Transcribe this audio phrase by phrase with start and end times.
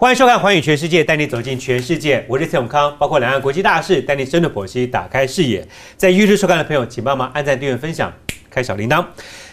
[0.00, 2.24] 欢迎收看《环宇全世界》，带你走进全世界。
[2.26, 5.62] 我是蔡永康，包括两岸国际大事，带你深入剖析，打开视野。
[5.94, 8.10] 在 YouTube 收看的朋友，请帮忙按赞、订阅、分享，
[8.48, 9.04] 开小铃铛。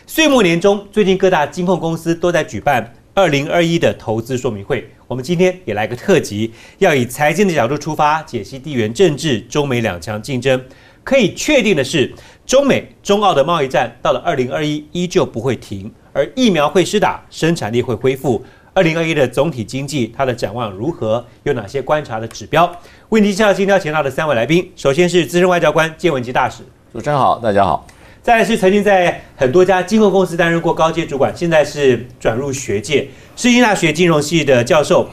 [0.05, 4.89] 岁末年终，最近各大金控公司都在举办二零二一的投资说明会。
[5.05, 10.63] 我们今天也来个特辑，要以财经的角度出发，解析地缘政治、中美两强竞争。
[11.03, 12.13] 可以确定的是，
[12.45, 18.41] 中美、中澳的贸易战到了二零二一依旧不会停，而疫苗会施打，生产力会恢复。
[18.77, 21.25] 二零二一的总体经济，它的展望如何？
[21.41, 22.71] 有哪些观察的指标？
[23.09, 24.71] 为您介绍今天要请到的三位来宾。
[24.75, 26.61] 首先是资深外交官建文吉大使，
[26.93, 27.87] 主持人好，大家好。
[28.21, 35.09] 再来是曾经在很多家金融公司担任过高阶主管，现在是转入学界，世新大学金融系的教授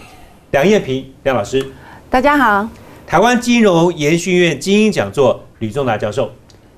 [0.51, 1.67] 梁燕平梁老师。
[2.11, 2.69] 大家好。
[3.06, 6.31] 台湾金融研训院精英讲座吕仲达教授，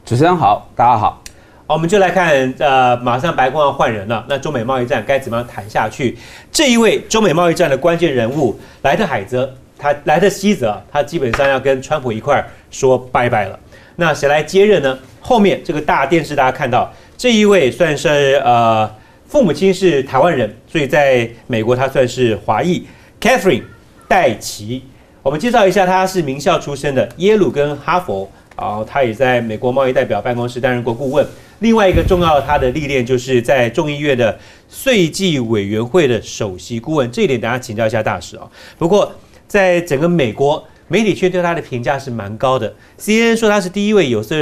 [0.05, 1.21] 主持人好，大家好。
[1.69, 6.17] 我们就来看，呃，马上白宫要换人了，那中美贸易战该怎么样谈下去？
[6.53, 13.59] 这一位中美贸易战的关键人物莱特海泽，他莱特希泽，他基本上要跟川普一块儿说拜拜了。
[13.97, 14.97] 那谁来接任呢？
[15.21, 18.89] 后面这个大电视大家看到，这一位算是呃，
[19.27, 22.87] 父母亲是台湾人，所以在美国他算是华裔
[23.21, 23.65] ，Catherine
[24.07, 24.85] 戴奇。
[25.21, 31.27] 我们介绍一下，他是名校出身的，耶鲁跟哈佛，然后他也在美国贸易代表办公室担任过顾问。
[31.61, 37.11] 另外一个重要他的历练，就是在众议院的税计委员会的首席顾问。
[37.11, 38.47] 这一点，大家请教一下大使啊。
[38.79, 39.13] 不过，
[39.47, 42.75] 在整个美国媒体圈对他的评价是蛮高的。
[42.99, 44.37] CNN 说他是第一位有色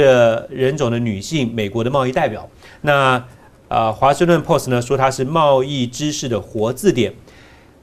[0.49, 2.49] 人种的女性美国的贸易代表。
[2.81, 3.23] 那
[3.67, 7.13] 啊，华盛顿 Post 呢说他是贸易知识的活字典。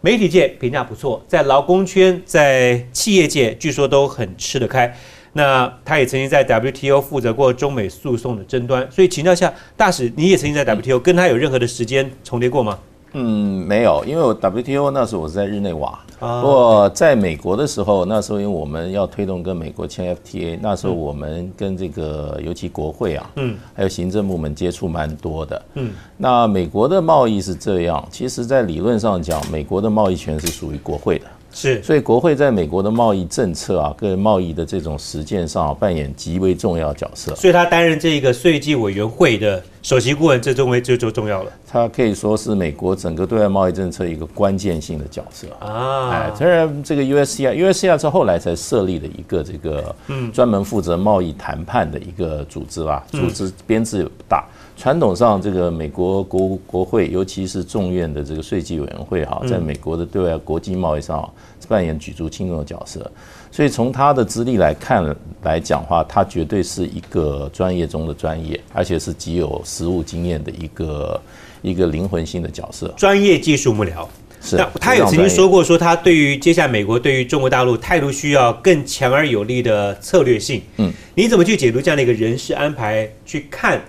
[0.01, 4.97] 媒体界评价不错，在劳工圈、在企业界，据说都很吃得开。
[5.33, 12.79] 那他也曾经在 WTO 负责过中美诉讼的争端，所以请教一下大使，你也曾经在 WTO 跟他有任何的时间重叠过吗？
[13.15, 31.27] 嗯，没有，因为我 WTO 那时候我是在日内瓦，不过在美国的时候，那时候因为我们要推动跟美国签 FTA，那时候我们跟这个尤其国会啊，嗯，还有行政部门接触蛮多的，嗯，那美国的贸易是这样，其实在理论上讲，美国的贸易权是属于国会的。
[31.53, 37.35] 是，所以国会在美国的贸易政策啊，跟贸易的这种实践上啊扮演极为重要角色。
[37.35, 41.53] 所以他担任这一个税计委员会的首席顾问，这中为就就重要了。
[41.67, 46.11] 他可以说是美国整个对外贸易政策一个关键性的角色啊。
[46.11, 54.45] 哎，虽然这个 USCI，USCI 是后来才设立的一个这个嗯专门负责贸易谈判的一个组织啦，组织编制也不大。
[54.77, 61.31] 传统上，这个美国国国会，尤其是众院的这个税计委员会，哈，在美国的对外国际贸易上
[61.69, 63.11] 扮演举足轻重的角色。
[63.51, 71.21] 所以从他的资历来看来讲话，他绝对是一个专业中的专业，而且是极有实务经验的一个
[71.61, 72.93] 一个灵魂性的角色。
[72.97, 74.07] 专业技术幕僚
[74.41, 74.57] 是。
[74.57, 80.63] 那他有曾经说过，说他对于接下来美国对于中国大陆态度需要更强而有力的策略性。
[80.79, 83.09] 嗯，你怎么去解读这样的一个人事安排？
[83.27, 83.81] 去看。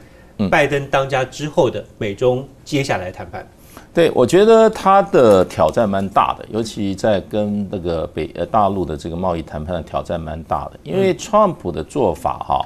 [0.49, 3.45] 拜登当家之后的美中接下来谈判，
[3.93, 12.65] 对我觉得他的挑战蛮大的，尤其在跟那个北呃大陆的这个贸易谈判的挑战蛮大的，因为 Trump 的做法哈，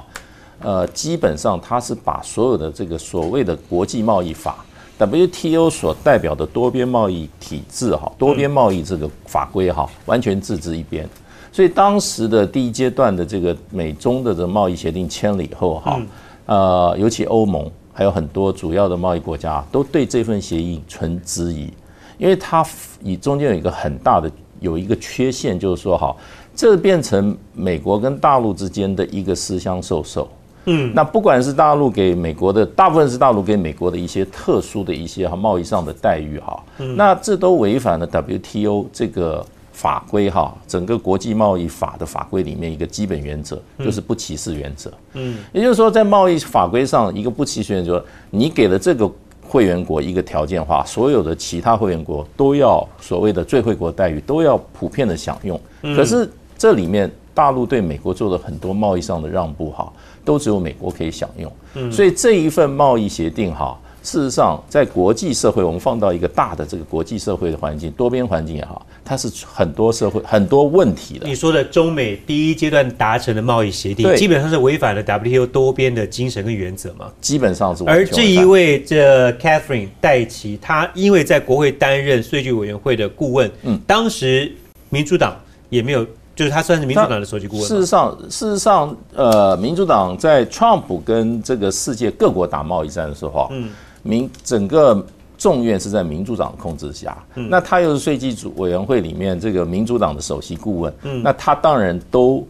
[0.60, 4.64] 呃，基本上他是把所有的这个所谓的国际贸易法
[4.98, 11.08] WTO 所代表的多边贸易体制哈，多边贸易这个法规哈，完全置之一边，
[11.52, 16.00] 所以当时的第一阶段的这个美中的这贸易协定签了以后哈。
[16.48, 21.70] 呃，尤其欧盟还有很多主要的贸易国家都对这份协议存质疑，
[22.16, 22.66] 因为它
[23.02, 26.16] 以中间有一个很大的有一个缺陷，就是说哈，
[26.56, 30.26] 这变成美国跟大陆之间的一个私相授受。
[30.64, 36.64] 嗯，那不管是大陆给美国的，大部分是大陆给美国的一些特殊的一些哈贸易上的待遇哈，
[36.96, 39.44] 那这都违反了 WTO 这个。
[39.78, 44.92] 法规哈，整个国际贸易法的法规里面一个基本原则就是不歧视原则。
[45.12, 49.08] 嗯，也就是说，在贸易法规上一个不歧视原则，你给了这个
[49.40, 55.60] 会员国一个条件化，所有的其他会员国都要所谓的最惠国待遇都要普遍的享用。
[55.94, 59.92] 可是这里面大陆对美国做的很多贸易上的让步哈，
[60.24, 61.52] 都只有美国可以享用。
[61.74, 63.78] 嗯，所以这一份贸易协定哈。
[64.00, 71.26] 事实上，在国际社会，我们放到一个大的这个国际社会的环境，多边环境也好，它是很多社会很多问题的。
[71.26, 77.10] 你说的中美第一阶段达成的贸易协定，基本上是违反了 WTO 多边的精神跟原则嘛？
[77.22, 77.82] 基本上是。
[77.84, 84.52] 而这一位这 Catherine 戴奇，他因为在国会担任税局委员会的顾问，嗯，当时
[84.90, 85.34] 民主党
[85.70, 86.04] 也没有，
[86.36, 87.66] 就是他算是民主党的首席顾问。
[87.66, 93.70] 事实上，事实上，呃，民主党在 Trump 跟这个世界各国打贸易战的时候，嗯。
[94.04, 95.04] 民整个
[95.38, 100.92] 众院是在民主党控制下，那他又是税基组委员会里面这个民主党的首席顾问，
[101.22, 102.44] 那他当然都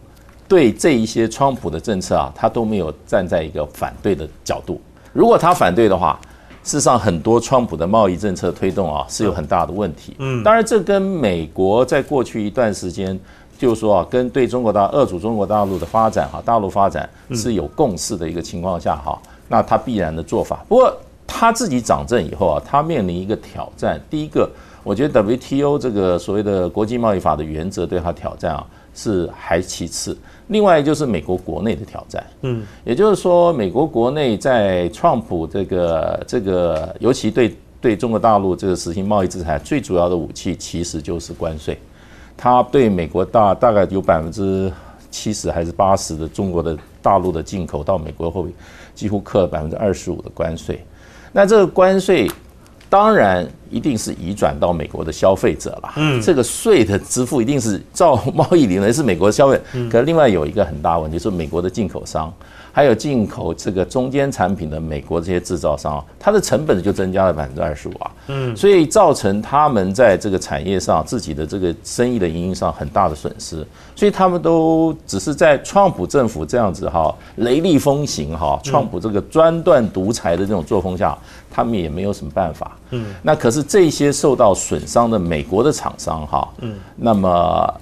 [0.47, 4.81] 对这一些川普的政策啊，他都没有站在一个反对的角度。
[5.13, 6.19] 如果他反对的话，
[6.63, 10.15] 事实上很多川普的贸易政策推动啊是有很大的问题。
[10.17, 13.17] 嗯，当然这跟美国在过去一段时间，
[13.59, 19.15] 就是说啊，跟对中国大二主中国大陆的发展哈，大陆发展是有共识的一个情况下哈，
[19.47, 20.65] 那他必然的做法。
[20.67, 20.91] 不过。
[21.39, 23.97] 他自己掌政以后啊，他面临一个挑战。
[24.09, 24.49] 第一个，
[24.83, 30.17] 我觉得 WTO 这个所谓的国际贸易法的原则对他挑战啊是还其次。
[30.47, 41.79] 另外就是美国国内的挑战，嗯，也就是说，美国国内在创普这个这个，尤其对对中国大陆这个实行贸易制裁，最主要的武器其实就是关税。
[42.35, 44.69] 他对美国大大概有百分之
[45.09, 48.45] 七十还是八十的中国的大陆的进口到美国后，
[48.93, 50.83] 几乎克了百分之二十五的关税。
[51.31, 52.29] 那这个关税
[52.89, 55.93] 当然一定是移转到美国的消费者了。
[55.97, 59.61] 嗯，这个税的支付一定是照 贸易理论是美国的消费。
[59.73, 62.33] 嗯，可另外有一个很大问题，是美国的进口商。
[62.79, 73.67] 还有进口这个中间产品的美国这些制造商，它的成本就增加了百分之二十五啊，嗯，所以造成他们在这个产业上自己的这个生意的营运上很大的损失，
[73.97, 81.17] 所以他们都只是在川普政府这样子哈雷厉风行哈，川普这个专断独裁的这种作风下，
[81.51, 87.73] 他们也没有什么办法，嗯，那可是这些受到损伤的美国的厂商哈，嗯，那么。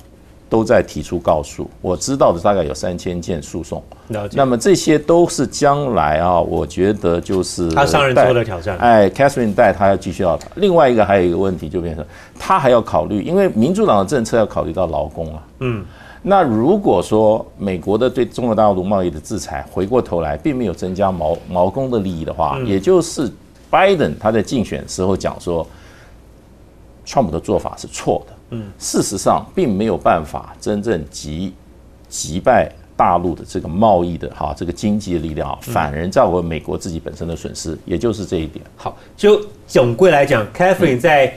[0.49, 3.81] 都在提出告诉，我知道的大概有三千件诉讼。
[4.33, 8.77] 那么这些都是将来啊，我觉得就是他上任之后的挑战。
[8.77, 10.39] 哎，Catherine 带他要继续要。
[10.55, 12.05] 另外一个还有一个问题就变成，
[12.39, 15.44] 他还要考虑，因为民主党的政策要考虑到劳工啊。
[15.59, 15.85] 嗯。
[16.23, 23.31] 那如果说美国的对中国大陆贸易的制裁回过头来并没有增加毛毛工的利益的话，也就是
[23.69, 25.65] 拜登他在竞选时候讲说，
[27.18, 28.34] 川普的做法是错的。
[28.52, 31.52] 嗯，事实上并没有办法真正击
[32.08, 38.64] 击败大陆的这个贸易的哈这个经济的力量啊，反而造成美国自己本身的损失，也就是这一点。
[38.75, 41.34] 好，就总归来讲，Catherine 在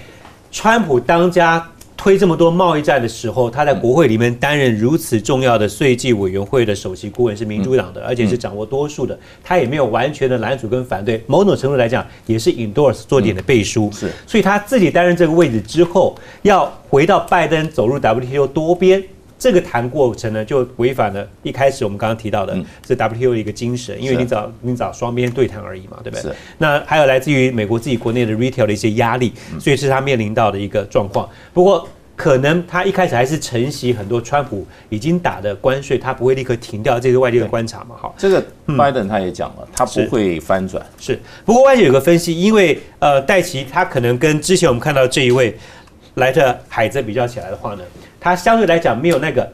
[0.53, 1.67] 川普当家。
[2.01, 9.19] 推这么多贸易战的时候，他在国会里面担任如此重要的税计委员会的首席顾问，是民主党的，而且是掌握多数的。
[9.45, 13.93] 他也没有完全的拦阻跟反对，某种程度来讲，也是 endorse 做点的背书。
[13.93, 19.05] 是，所以他自己担任这个位置之后，要回到拜登走入 WTO 多边。
[19.41, 22.55] 这个谈过程呢，就违反了一开始我们刚刚提到的
[22.87, 26.31] 是 WTO 的一个精神，因为你找你找双边对谈而已嘛，对不对？
[26.59, 31.27] 那还有来自于美国自己国内的 retail 的一些压力，所以是他面临到的一个状况。
[31.55, 37.97] 不过可能他一开始还是承袭很多川普已经打的关税，他不会立刻停掉，这是外界的观察嘛。
[37.99, 38.45] 好，这个
[38.77, 40.85] 拜登他也讲了，他不会翻转。
[40.99, 45.57] 是，不过外界有个分析，因为呃戴奇他可能跟之前我们看到这一位
[46.17, 47.83] 来的海泽比较起来的话呢。
[48.21, 49.51] 他相对来讲没有那个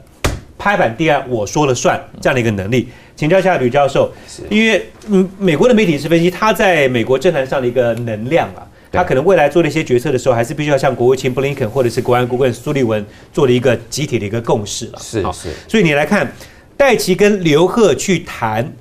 [0.57, 2.89] 拍板第二我说了算这样的一个能力。
[3.15, 4.13] 请教一下吕教授，
[4.47, 8.61] 因为嗯，美国的媒体是分析他在美国政坛上的一个能量啊，
[8.91, 13.03] 他可能未来做了一些决策的时候，还是必须要向国务卿布林肯或者是国安顾问苏利文
[13.33, 14.99] 做了一个集体的一个共识了。
[15.01, 16.31] 是是，所以你来看
[16.75, 18.71] 戴奇跟刘鹤去谈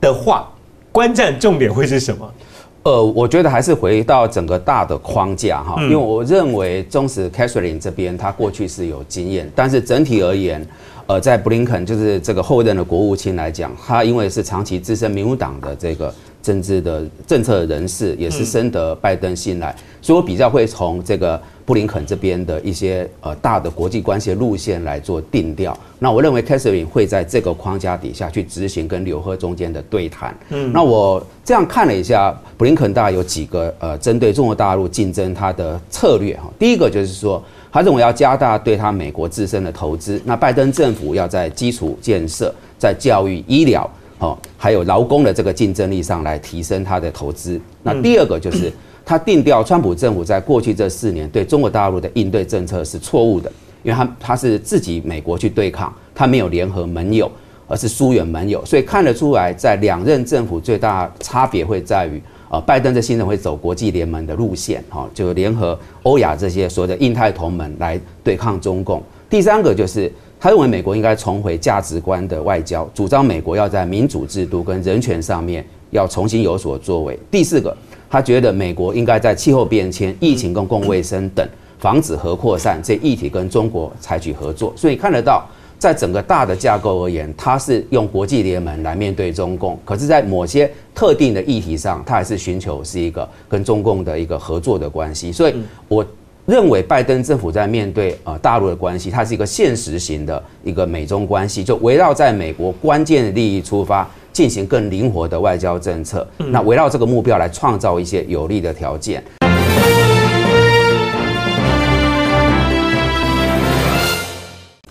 [0.00, 0.48] 的话，
[0.92, 2.32] 观战重点会是什么？
[2.82, 10.66] 呃，我觉得还是回到整个大的框架哈，因为我认为中实 Catherine 这边他过去是有经验，但是整体而言，
[11.06, 21.40] 呃，在布林肯就是这个后任的国务卿来讲，他因为是长期资深民主党的这个政治的政策人士，也是深得拜登信赖，所以我比较会从这个。
[21.66, 30.36] 布林肯这边的一些呃大的国际关系路线来做定调，那我认为 Catherine 会在这个框架底下去执行跟刘贺中间的对谈。
[30.48, 36.50] 嗯，那我这样看了一下，布林肯大概有几个呃针对中国大陆竞争他的策略哈。
[36.58, 43.88] 第一个就是说，他认为要加大对他美国自身的投资，那拜登政府要在基础建设、在教育、医疗
[44.20, 47.60] 哦，还有劳工的这个竞争力上来提升他的投资。
[47.82, 48.72] 那第二个就是。
[49.02, 53.50] 他定调，川普政府在过去这四年对中国大陆的应对政策是错误的，
[53.82, 57.28] 因为他他是自己美国去对抗，他没有联合盟友，
[57.66, 69.02] 而是疏远盟友，所以看得出来，在两任政府最大差别会在于，呃，拜登这新人会走国际联盟的路线，哈，就联合欧亚这些所谓的印太同盟来对抗中共。
[69.28, 77.16] 第三个就是他认为美国应该重回价值观的外交，主张美国要在民主制度跟人权上面要重新有所作为。
[77.30, 77.76] 第四个。
[78.12, 85.46] 他觉得美国应该在气候变迁、疫情公共卫生等防止核扩散这议题跟中国采取合作，所以看得到
[85.78, 95.30] 在整个大的架构而言，它是用国际联盟来面对中共，可是，在某些特定的议题上，它还是寻求是一个跟中共的一个合作的关系。
[95.30, 95.54] 所以，
[95.86, 96.04] 我
[96.50, 106.26] 认为拜登政府在面对呃大陆的关系，它是一个现实型的一个美中关系，就围绕在美国关键的利益出发，进行更灵活的外交政策。
[106.38, 109.22] 那围绕这个目标来创造一些有利的条件。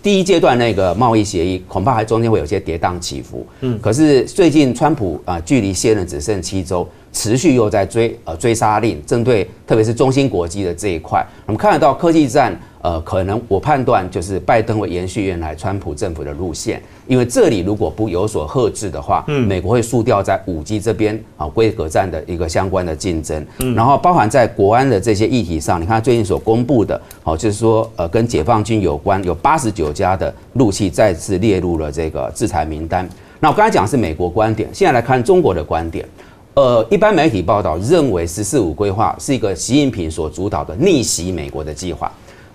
[0.02, 6.88] 第一阶段那个贸易协议恐怕还中间会有些跌宕起伏，嗯，可是最近川普啊，距离卸任只剩七周。
[7.12, 33.06] 持续又在追呃追杀令，针对特别是中芯国际的这一块，我们看得到科技战，呃，可能我判断就是拜登会延续原来川普政府的路线，因为这里如果不有所遏制的话，嗯，美国会输掉在五 G 这边啊规格战的一个相关的竞争，嗯，然后包含在国安的这些议题上，你看最近所公布的，好，就是说呃跟解放军有关，有八十九家的陆器再次列入了这个制裁名单。
[33.40, 36.08] 那我刚才讲是美国观点，现在来看中国的观点。
[36.54, 42.10] 呃，一般媒体报道认为“十四五”规划是一个习近平所主导的逆袭美国的计划。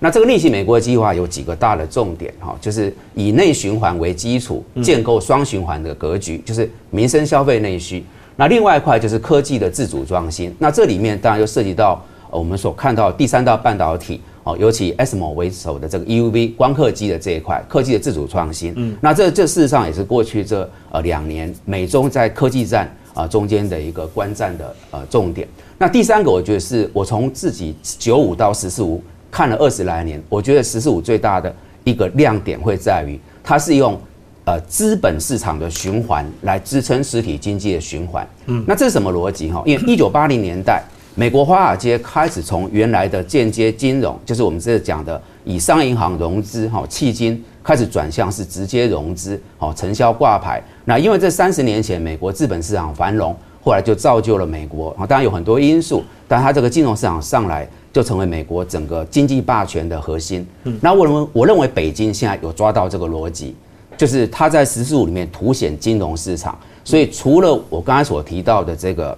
[0.06, 8.06] 那这个逆袭美国的计划有几个大的重点哈，就是以内循环为基础，建构双循环的格局，就是民生消费内需。
[8.36, 10.54] 那另外一块就是科技的自主创新。
[10.60, 18.74] 那这里面当然又涉及到我们所看到第三道半导体哦，尤其 SMO 为首的这个 EUV 光刻机的这一块科技的自主创新。
[18.76, 22.96] 嗯，那这这事实上也是过去这呃两年美中在科技战。
[23.16, 25.48] 啊，中间的一个观战的呃重点。
[25.78, 29.02] 那第三个，我觉得是我从自己九五到十四五
[29.36, 34.00] 看了二十来年，我觉得十四五最大的一个亮点会在于，它是用
[34.46, 38.26] 呃资本市场的循环来支撑实体经济的循环。
[38.46, 39.62] 嗯，那这是什么逻辑哈？
[39.66, 40.82] 因为一九八零年代，
[41.16, 47.44] 美国华尔街开始从原来的间接金融，就是我们这讲的以商业银行融资哈，迄今。
[47.62, 50.62] 开始转向是直接融资，好承销挂牌。
[50.84, 54.92] 那因为这三十年前美国资本市场繁荣，后来就造就了美国。
[54.92, 60.46] 啊，当然有很多因素，但它这个金融市场上来就成为美国整个经济霸权的核心。
[60.66, 63.56] 嗯，那我认为我认为北京现在有抓到这个逻辑，
[63.96, 66.60] 就是它在“十四五”里面凸显金融市场。
[66.84, 69.18] 所以除了我刚才所提到的这个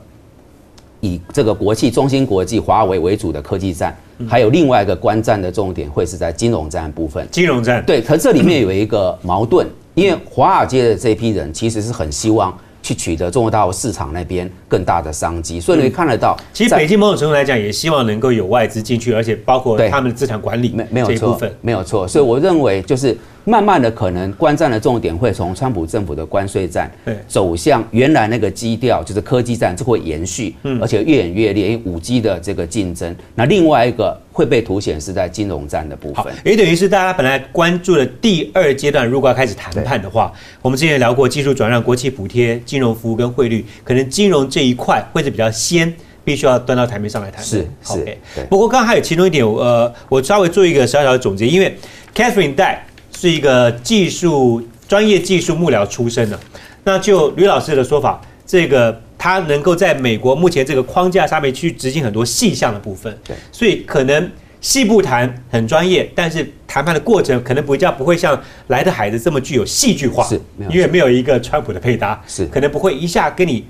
[1.00, 3.98] 以这个国际中芯国际、华为为主的科技战。
[4.30, 7.28] 还有另外一个观战的重点会是在金融战部分。
[7.32, 22.08] 金融战对，可这里面有一个矛盾，因为华尔街的这批人其实是很希望去取得中国大陆市场那边更大的商机，所以你看得到，其实北京某种程度来讲也希望能够有外资进去，而且包括他们的资产管理没没有错，没有错。
[22.08, 23.18] 所以我认为就是。
[23.50, 26.92] 慢慢的，可能观战的重点会从川普政府的关税战，
[27.30, 33.16] 走向原来那个基调，就是科技战，这会延续，而且越演越烈，因为五 G 的这个竞争。
[33.36, 40.30] 那另外一个会被凸显是在金融战的部分，也等于是大家本来关注的第二阶段，如果要开始谈判的话，
[40.62, 47.44] 我们之前聊过技术转让、国企补贴、金融服务跟汇率，可能金融这一块会是比较先，必须要端到台面上来谈。
[47.44, 48.18] 是是。
[48.50, 51.78] 不过刚刚还有其中一点，呃，我稍微做一个小小的总结，因为
[52.16, 52.84] Catherine 带。
[53.20, 56.40] 是一个技术专业技术幕僚出身的，
[56.84, 64.30] 那就吕老师的说法，这个他能够在美国目前这个框架上面去执行很多细项的部分，对，所以可能
[64.62, 73.66] 细部谈很专业，但是谈判的过程可能比较不会像来的孩子这么具有戏剧化，是，因为没有一个川普的配搭，是，可能不会一下跟你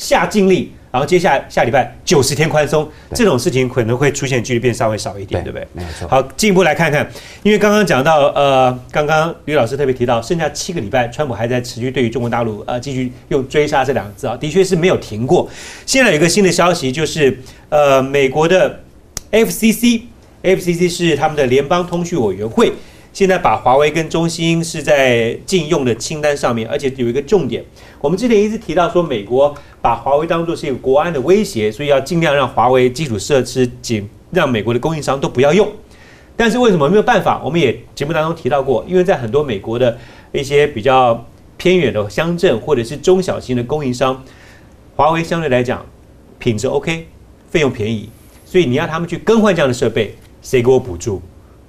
[0.00, 0.72] 下尽力。
[0.92, 5.64] 然后接下来下礼拜九十天宽松这种事情可能会出现，距离变稍微少一点，对不对？
[5.72, 6.08] 没错。
[6.08, 7.08] 好，进一步来看看，
[7.44, 15.48] 因为刚刚讲到，呃，刚刚吕老师特别提到，剩下七个礼拜，川普还在持续对于中国大陆，呃，继续用追杀这两个字啊，的确是没有停过。
[15.86, 17.38] 现在有一个新的消息，就是
[17.68, 18.80] 呃，美国的
[19.30, 22.72] FCC，FCC 是他们的联邦通讯委员会。
[23.12, 27.64] 现在把华为跟中兴是在禁用的清单上面，而且有一个重点，
[28.00, 35.68] 我们之前一直提到说，美国把华为当作是一个国安的威胁，所以要尽量让华为基础设施仅，让美国的供应商都不要用。
[36.36, 37.42] 但是为什么没有办法？
[37.44, 39.98] 我们也节目当中提到过，因为在很多美国的
[40.32, 41.26] 一些比较
[41.56, 44.22] 偏远的乡镇或者是中小型的供应商，
[44.96, 45.84] 华为相对来讲
[46.38, 47.08] 品质 OK，
[47.50, 48.08] 费用便宜，
[48.46, 51.20] 所以你要他们去更换这样的设备，谁给我补助？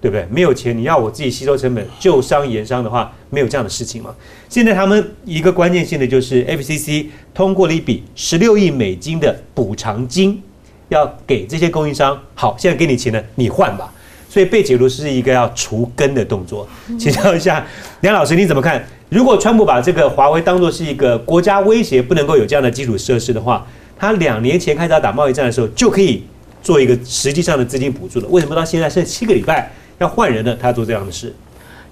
[0.01, 0.25] 对不对？
[0.31, 4.13] 没有钱，你要我自己吸收成本，旧商言商的话，没有这样的事情嘛。
[4.50, 10.41] 现在他们一个关键性的就是 FCC 通过了一笔十六亿美金的补偿金，
[10.89, 12.20] 要给这些供应商。
[12.34, 13.93] 好，现在给你钱了，你换吧。
[14.27, 16.67] 所以被解读是一个要除根的动作。
[16.98, 17.65] 请教一下
[18.00, 18.84] 梁老师，你怎么看？
[19.10, 23.67] 如果川普把这个华为当作是一个国家威胁，不能够有这样的基础设施的话，
[24.00, 26.24] 他两年前开始打贸易战的时候就可以
[26.63, 28.27] 做一个实际上的资金补助了。
[28.29, 29.70] 为什么到现在剩七个礼拜？
[30.01, 31.31] 要换人呢，他做这样的事，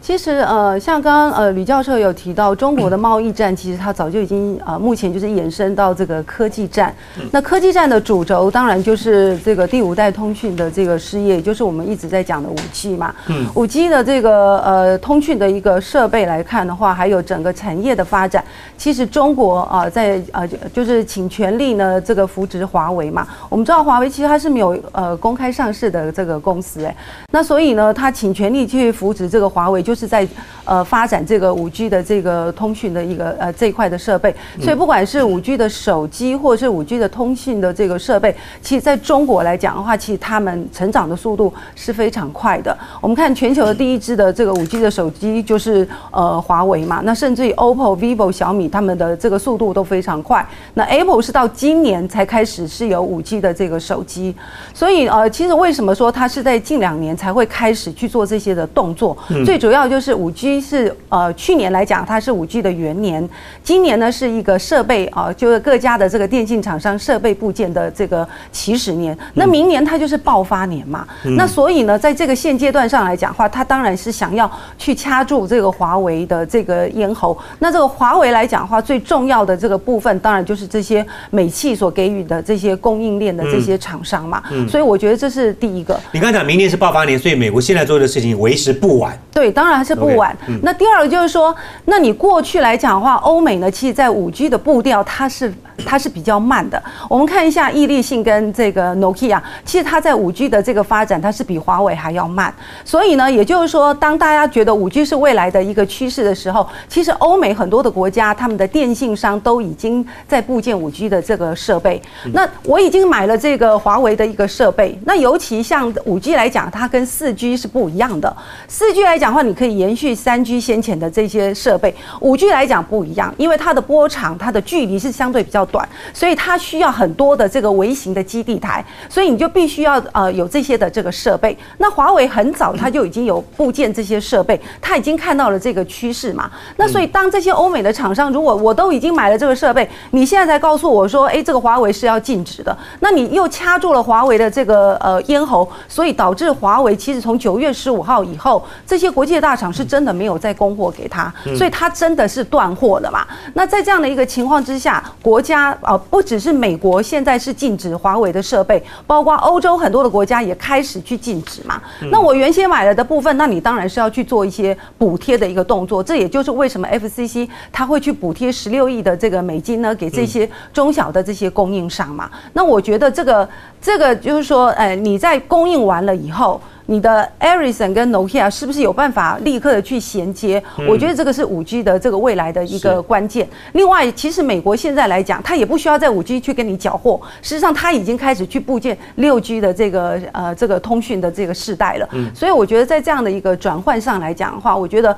[0.02, 6.96] 其实呃，像刚刚呃吕教授有提到，中国的贸易战其实它早就已经呃，目前就是延伸到这个科技战。
[7.32, 13.14] 那科技战的主轴当然就是这个第五代通讯的这个事业，也就是我们一直在讲的五 G 嘛。
[13.28, 13.46] 嗯。
[13.56, 18.44] 五 G 的这个呃通讯的一个设备来看的话，还有整个产业的发展，
[18.78, 23.28] 其实中国啊在呃就是请全力呢这个扶植华为嘛。
[23.50, 26.96] 我们知道华为其实它是没有呃公开上市的这个公司哎，
[27.32, 29.84] 那所以呢，它请全力去扶植这个华为。
[29.90, 30.28] 就是在
[30.66, 34.32] 呃发展这个五 G 的这个通讯的一个呃这一块的设备，
[34.62, 42.78] 所以不管是五 G 的手机或者是五 G 的通讯的这个设备，其实在中国来讲的话，其实他们成长的速度是非常快的。
[43.02, 50.48] 我们看全球的第一支的这个五 G 的手机就是呃华为嘛，那甚至于 OPPO、vivo、小米他们的这个速度都非常快。
[50.76, 54.36] 那 Apple 是到今年才开始是有五 G 的这个手机，
[54.72, 59.18] 所以呃其实为什么说它是在近两年才会开始去做这些的动作？
[59.44, 59.79] 最主要。
[59.80, 63.28] 要就是五 G 是呃去年来讲它是五 G 的元年，
[63.64, 69.18] 今年呢是一个设备啊，就是各家的这个电信厂商设备部件的这个起始年。
[69.34, 71.08] 那明年它就是爆发年嘛。
[71.38, 77.38] 那所以呢，在这个现阶段上来讲话，它当然是想要去掐住这个华为的这个咽喉。
[77.60, 84.44] 那这个华为来讲话，最重要的这个部分，当然就是这些美企所给予的这些供应链的这些厂商嘛。
[84.52, 85.98] 嗯所以我觉得这是第一个。
[86.12, 89.18] 你刚讲明年是爆发年，所以美国现在做的事情为时不晚。
[89.32, 89.69] 对，当然。
[89.78, 90.36] 还是不晚。
[90.62, 95.54] 那第二个就是说，那你过去来讲的话，欧美呢，其实在五 G 的步调，它是
[95.86, 96.82] 它是比较慢的。
[97.10, 102.54] 我们看一下毅力性跟这个 Nokia，其实它在五 G 的这个发展，它是比华为还要慢。
[102.84, 112.02] 所以呢，也就是说，当大家觉得五 G 是未来的一个趋势的时候，其实欧美很多的国家，他们的电信商都已经在部件五 G 的这个设备。
[112.34, 115.00] 那我已经买了这个华为的一个设备。
[115.06, 118.36] 那尤其像五 G 来讲，它跟四 G 是不一样的。
[118.68, 131.58] 四 G 来讲的话，你可以延续三 G 先前的这些设备，五 G 来讲不一样，因为它的波长、它的距离是相对比较短，所以它需要很多的这个微型的基地台，所以你就必须要呃有这些的这个设备。
[131.78, 136.50] 那华为很早它就已经有部件这些设备，它已经看到了这个趋势嘛。
[136.78, 153.26] 那所以当这些欧美的厂商如果我都已经买了这个设备，你现在才告诉我说，哎，这个华为是要禁止的，那你又掐住了华为的这个呃咽喉，所以导致华为其实从九月十五号以后，这些国际大厂是真的没有再供货给他，所以他真的是断货了嘛？
[153.54, 161.82] 那在这样的一个情况之下，国家啊，不只是美国现在是禁止华为的设备，包括欧洲很多的国家也开始去禁止嘛。
[162.12, 166.04] 那我原先买了的部分，那你当然是要去做一些补贴的一个动作。
[166.04, 172.30] 这也就是为什么 FCC 他会去补贴十六亿的这个美金呢，给这些中小的这些供应商嘛。
[172.54, 173.48] 那我觉得这个
[173.82, 176.62] 这个就是说，哎，你在供应完了以后。
[176.90, 180.62] 你的 Ericsson 跟 Nokia 是不是有办法立刻的去衔接？
[180.88, 183.48] 我觉得这个是五 G 的这个未来的一个关键。
[183.74, 192.10] 另外，其实美国现在来讲，它也不需要在五 G 去跟你缴获，事实上它已经开始去部件六 G 的这个呃这个通讯的这个世代了。
[192.34, 195.16] 所以我觉得在这样的一个转换上来讲的话，我觉得。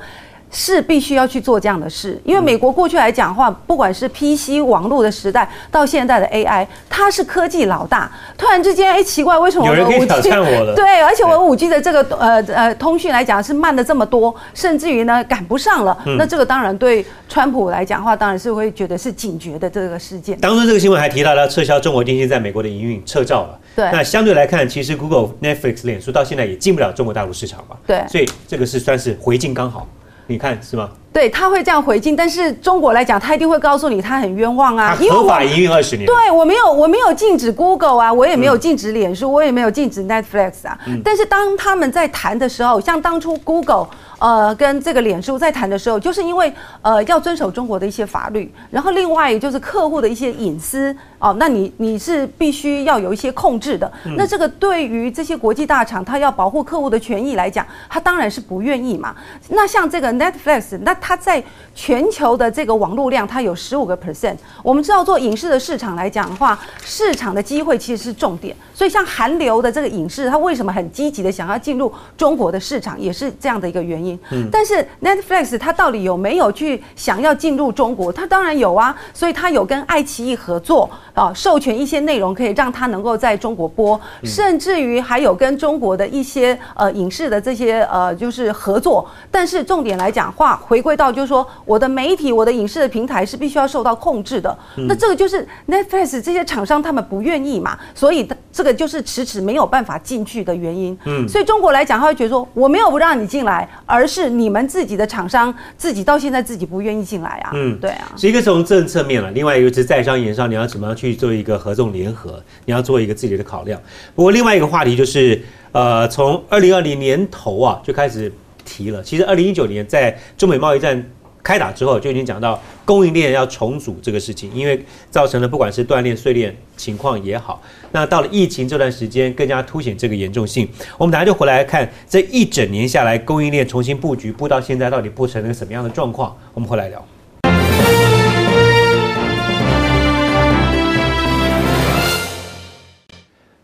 [0.52, 8.12] 是必须要去做这样的事，因为美国过去来讲话，不管是 PC 网络的时代，到现在的 AI，它是科技老大。
[8.36, 10.74] 突然之间，哎，奇怪，为什么有人可以挑战我了？
[10.76, 15.98] 对，而且我五 G 的这个呃呃通讯来讲是慢的这么多，甚至于呢赶不上了。
[16.18, 20.38] 那这个当然对川普来讲话，当然是会觉得是警觉的这个事件。
[20.38, 23.58] 当中这个新闻还提到了撤销中国电信在美国的营运，撤照了。
[23.74, 23.88] 对。
[23.90, 27.76] 那相对来看，其实 Google、Netflix、脸书到现在也进不了中国大陆市场嘛。
[27.86, 28.04] 对。
[28.06, 29.88] 所以这个是算是回敬刚好。
[30.26, 31.01] 你看是吗？
[31.12, 36.06] 对他会这样回敬，但是中国来讲，他一定会告诉你他很冤枉啊，因为合法营运二十年。
[36.06, 40.78] 对我没有，我没有禁止 Google 啊，我也没有禁止脸书，我也没有禁止 Netflix 啊。
[41.04, 53.90] 但是当他们在谈的时候，像当初 Google 呃跟这个脸书在谈的时候，就是因为呃要遵守中国的一些法律，然后另外就是客户的一些隐私哦，那你你是必须要有一些控制的。
[54.16, 59.14] 那这个对于这些国际大厂，他要保护客户的权益来讲，他当然是不愿意嘛。
[59.48, 61.42] 那像这个 Netflix，那它在
[61.74, 64.36] 全球的这个网络量，它有十五个 percent。
[64.62, 68.54] 我们知道做影视的市场来讲的话，市场的机会其实是重点。
[68.72, 74.16] 所以像韩流的这个影视，它为什么很积极的想要进入中国的市场，也是这样的一个原因。
[74.30, 74.48] 嗯。
[74.52, 78.12] 但是 Netflix 它到底有没有去想要进入中国？
[78.12, 78.96] 它当然有啊。
[79.12, 89.08] 所以它有跟爱奇艺合作啊，授权一些内容可以让它能够在中国播，甚至于还有跟中国的一些呃影视的这些呃就是合作。
[89.30, 90.91] 但是重点来讲话，回归。
[90.92, 94.54] 会到就是说我的媒体、我的影视的平台是必须要受到控制的。
[94.86, 100.96] 那这个就是 Netflix 这些厂商他们不愿意嘛，所以这个就是迟迟没有办法进去的原因。
[101.06, 107.50] 嗯，所以中国来讲，他会觉得说我没有不让你进来，而是你们自己的厂商自己到现在自己不愿意进来啊。
[107.54, 108.12] 嗯，对啊。
[108.18, 113.80] 是一个从政策面了，另外一个是在商言商，你要怎么样去做一个合纵联合，你要做一个自己的考量。
[114.14, 118.30] 不过另外一个话题就是，呃，从二零二零年头啊就开始。
[118.72, 121.10] 提了，其实二零一九年在中美贸易战
[121.42, 130.66] 开打之后，就已经讲到供应链要重组这个事情，因为造成了不管是断裂碎裂情况也好，那到了疫情这段时间更加凸显这个严重性。
[130.96, 137.04] 我们等下就回来看这一整年下来供应链重新布局布到现在到底布成了什么样的状况，我们回来聊。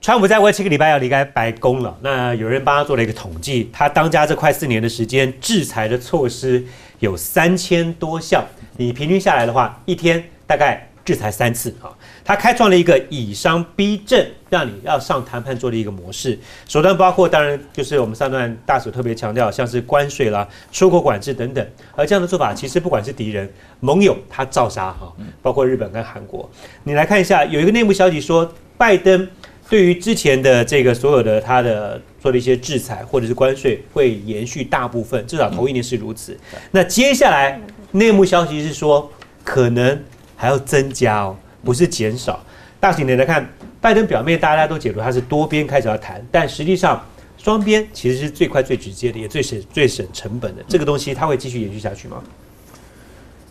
[0.09, 1.95] 川普在过七个礼拜要离开白宫了。
[2.01, 6.65] 那有人帮他做了一个统计，他当家这快四年的时间，制裁的措施
[7.01, 8.43] 有三千多项。
[8.79, 11.93] 你平均下来的话，一天大概制裁三次啊。
[12.25, 16.39] 他开创了一个以商逼政，让你要上谈判桌的一个模式。
[16.67, 21.67] 手段包括，当然就是我们上段大使特别强调，像是关税啦、出口管制等等。
[21.95, 23.47] 而这样的做法，其实不管是敌人、
[23.81, 25.13] 盟友，他照杀哈。
[25.43, 26.51] 包括日本跟韩国。
[26.85, 29.29] 你来看一下，有一个内幕消息说，拜登。
[29.69, 36.35] 对于之前的这个所有的他的做的一些制裁或者是关税会延续大部分，至少头一年是如此。
[36.71, 37.61] 那接下来
[37.93, 39.11] 内幕消息是说，
[39.45, 40.03] 可能
[40.37, 42.43] 还要增加哦，不是减少。
[42.81, 43.47] 大型的来看，
[43.81, 47.05] 拜登表面大家都解读他是多边开始要谈，但实际上
[47.37, 50.65] 双边其实是最快最直接的，也最省最省成本的。
[50.67, 52.23] 这个东西它会继续延续下去吗？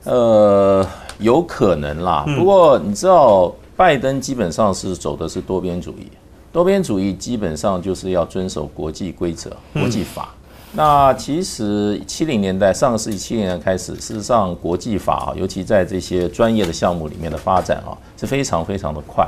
[0.04, 2.26] 呃，有可能啦。
[2.36, 3.56] 不过你知道。
[3.78, 6.08] 拜登基本上是走的是多边主义，
[6.52, 10.34] 多边主义基本上就是要遵守国际规则、国际法。
[10.74, 19.28] 那其实七零年代，上个世纪七零年代开始，事实上国际法啊，尤其在这些专业的项目里面的发展啊，是非常非常的快，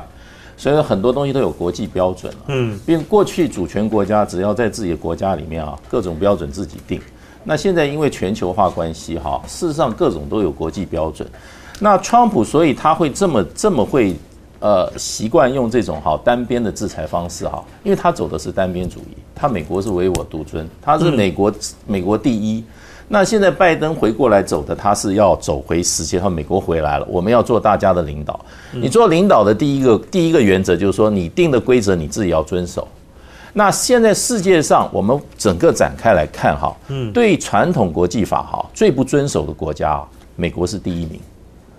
[0.58, 2.40] 所以很多东西都有国际标准了。
[2.48, 7.00] 嗯，并过去主权国家只要在自己的国家里面啊，各种标准自己定。
[7.44, 11.30] 那现在因为全球化关系哈，事实上各种都有国际标准。
[11.80, 14.16] 那川普所以他会这么这么会。
[14.60, 21.54] 呃，习惯用这种哈单边的制裁方式哈，因为他走的是单边主义，他美国是唯我独尊，他是美国
[21.88, 22.64] 美国第一。
[23.08, 28.40] 那现在拜登回过来走的，他是要走回实际上美国回来了，我们要做大家的领导。
[28.74, 32.88] 你做领导的第一个第一个原则就是说，你定的规则你自己要遵守。
[33.54, 40.04] 那现在世界上我们整个展开来看哈，嗯，对传统国际法哈最不遵守的国家，
[40.36, 41.20] 美国是第一名，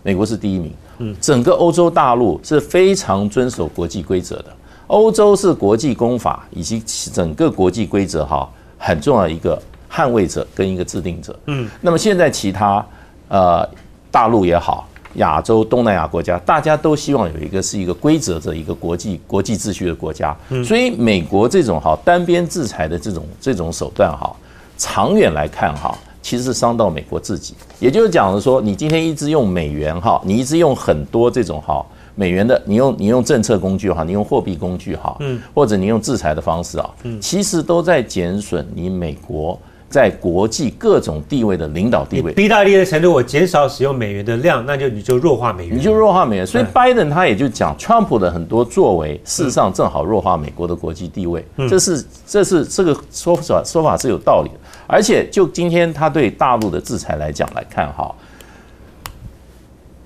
[0.03, 0.73] 美国是第一名。
[1.21, 4.47] 整个欧洲大陆是非常遵守国际规则的。
[4.87, 6.83] 欧洲是国际公法以及
[7.13, 9.61] 整个国际规则哈很重要一个
[9.91, 11.39] 捍卫者跟一个制定者。
[11.47, 12.85] 嗯，那么现在其他
[13.29, 13.69] 呃
[14.11, 20.37] 大陆也好，亚洲、东南亚国家，大家都希望有一个是一个规则的一个国际国际秩序的国家。
[20.65, 24.35] 所以美国这种哈单边制裁的这种这种手段哈，
[24.77, 25.97] 长远来看哈。
[26.23, 39.59] 其实是伤到美国自己，也就是讲的说，你今天一直用美元哈，你一直用很多这种哈美元的，你用你用政策工具哈，你用货币工具哈，嗯，或者你用制裁的方式啊，嗯，其实都在减损你美国
[39.90, 42.33] 在国际各种地位的领导地位。
[42.33, 46.46] 逼大利的程度，我减少使用美元的量，那就你就弱化美元，你就弱化美元。
[46.46, 51.44] 所以拜登他也就讲，Trump 的很多作为，事实上正好弱化美国的国际地位。
[51.68, 54.55] 这是这是这个说法说法是有道理的。
[54.87, 58.14] 而且就今天他对大陆的制裁来讲来看哈，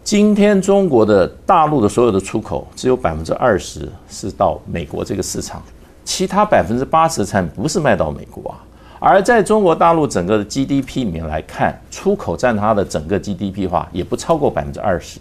[0.03, 5.63] 今天中国的大陆的所有的出口只有百分之二十是到美国这个市场，
[6.05, 8.57] 其他百分之八十的产品不是卖到美国啊。
[9.07, 15.21] 而在中国大陆整个的 GDP 里面来看，出口占它的整个 GDP 话也不超过百分之二十。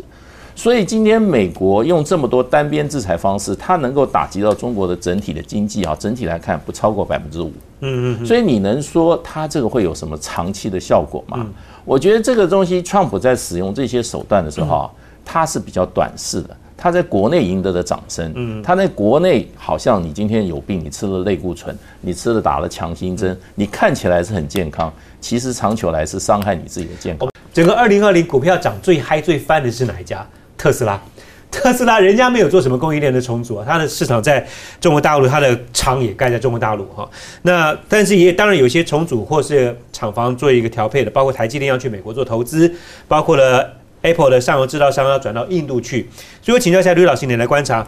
[0.55, 7.51] 所以今天美国用这么多单边制裁方式，它能够打击到中国的整体的经济啊，整体来看不超过百分之五。
[7.81, 8.25] 嗯嗯。
[8.25, 11.45] 所以你能说它这个会有什么长期的效果吗？
[11.83, 14.89] 我觉得这个东西，川普在使用这些手段的时候啊，
[15.25, 16.55] 他是比较短视的。
[16.83, 27.29] 他在国内赢得的掌声，嗯，他在国内好像你今天有病，你吃了类固醇，你吃了打了强心针，你看起来是很健康，其实长久来是伤害你自己的健康。
[27.53, 30.27] 整个二零二零股票涨最嗨最翻的是哪一家？
[30.57, 31.01] 特斯拉，
[31.49, 34.45] 特斯拉人家没有做什么供应链的重组啊，它的市场在
[34.81, 37.09] 中国大陆，它的厂也盖在中国大陆哈。
[37.43, 42.69] 那但是也当然有些重组或是厂房做一个调配的，包括台积电要去美国做投资，
[43.07, 46.07] 包括了 Apple 的上游制造商要转到印度去。
[46.41, 47.85] 所以我请教一下吕老师，你来观察，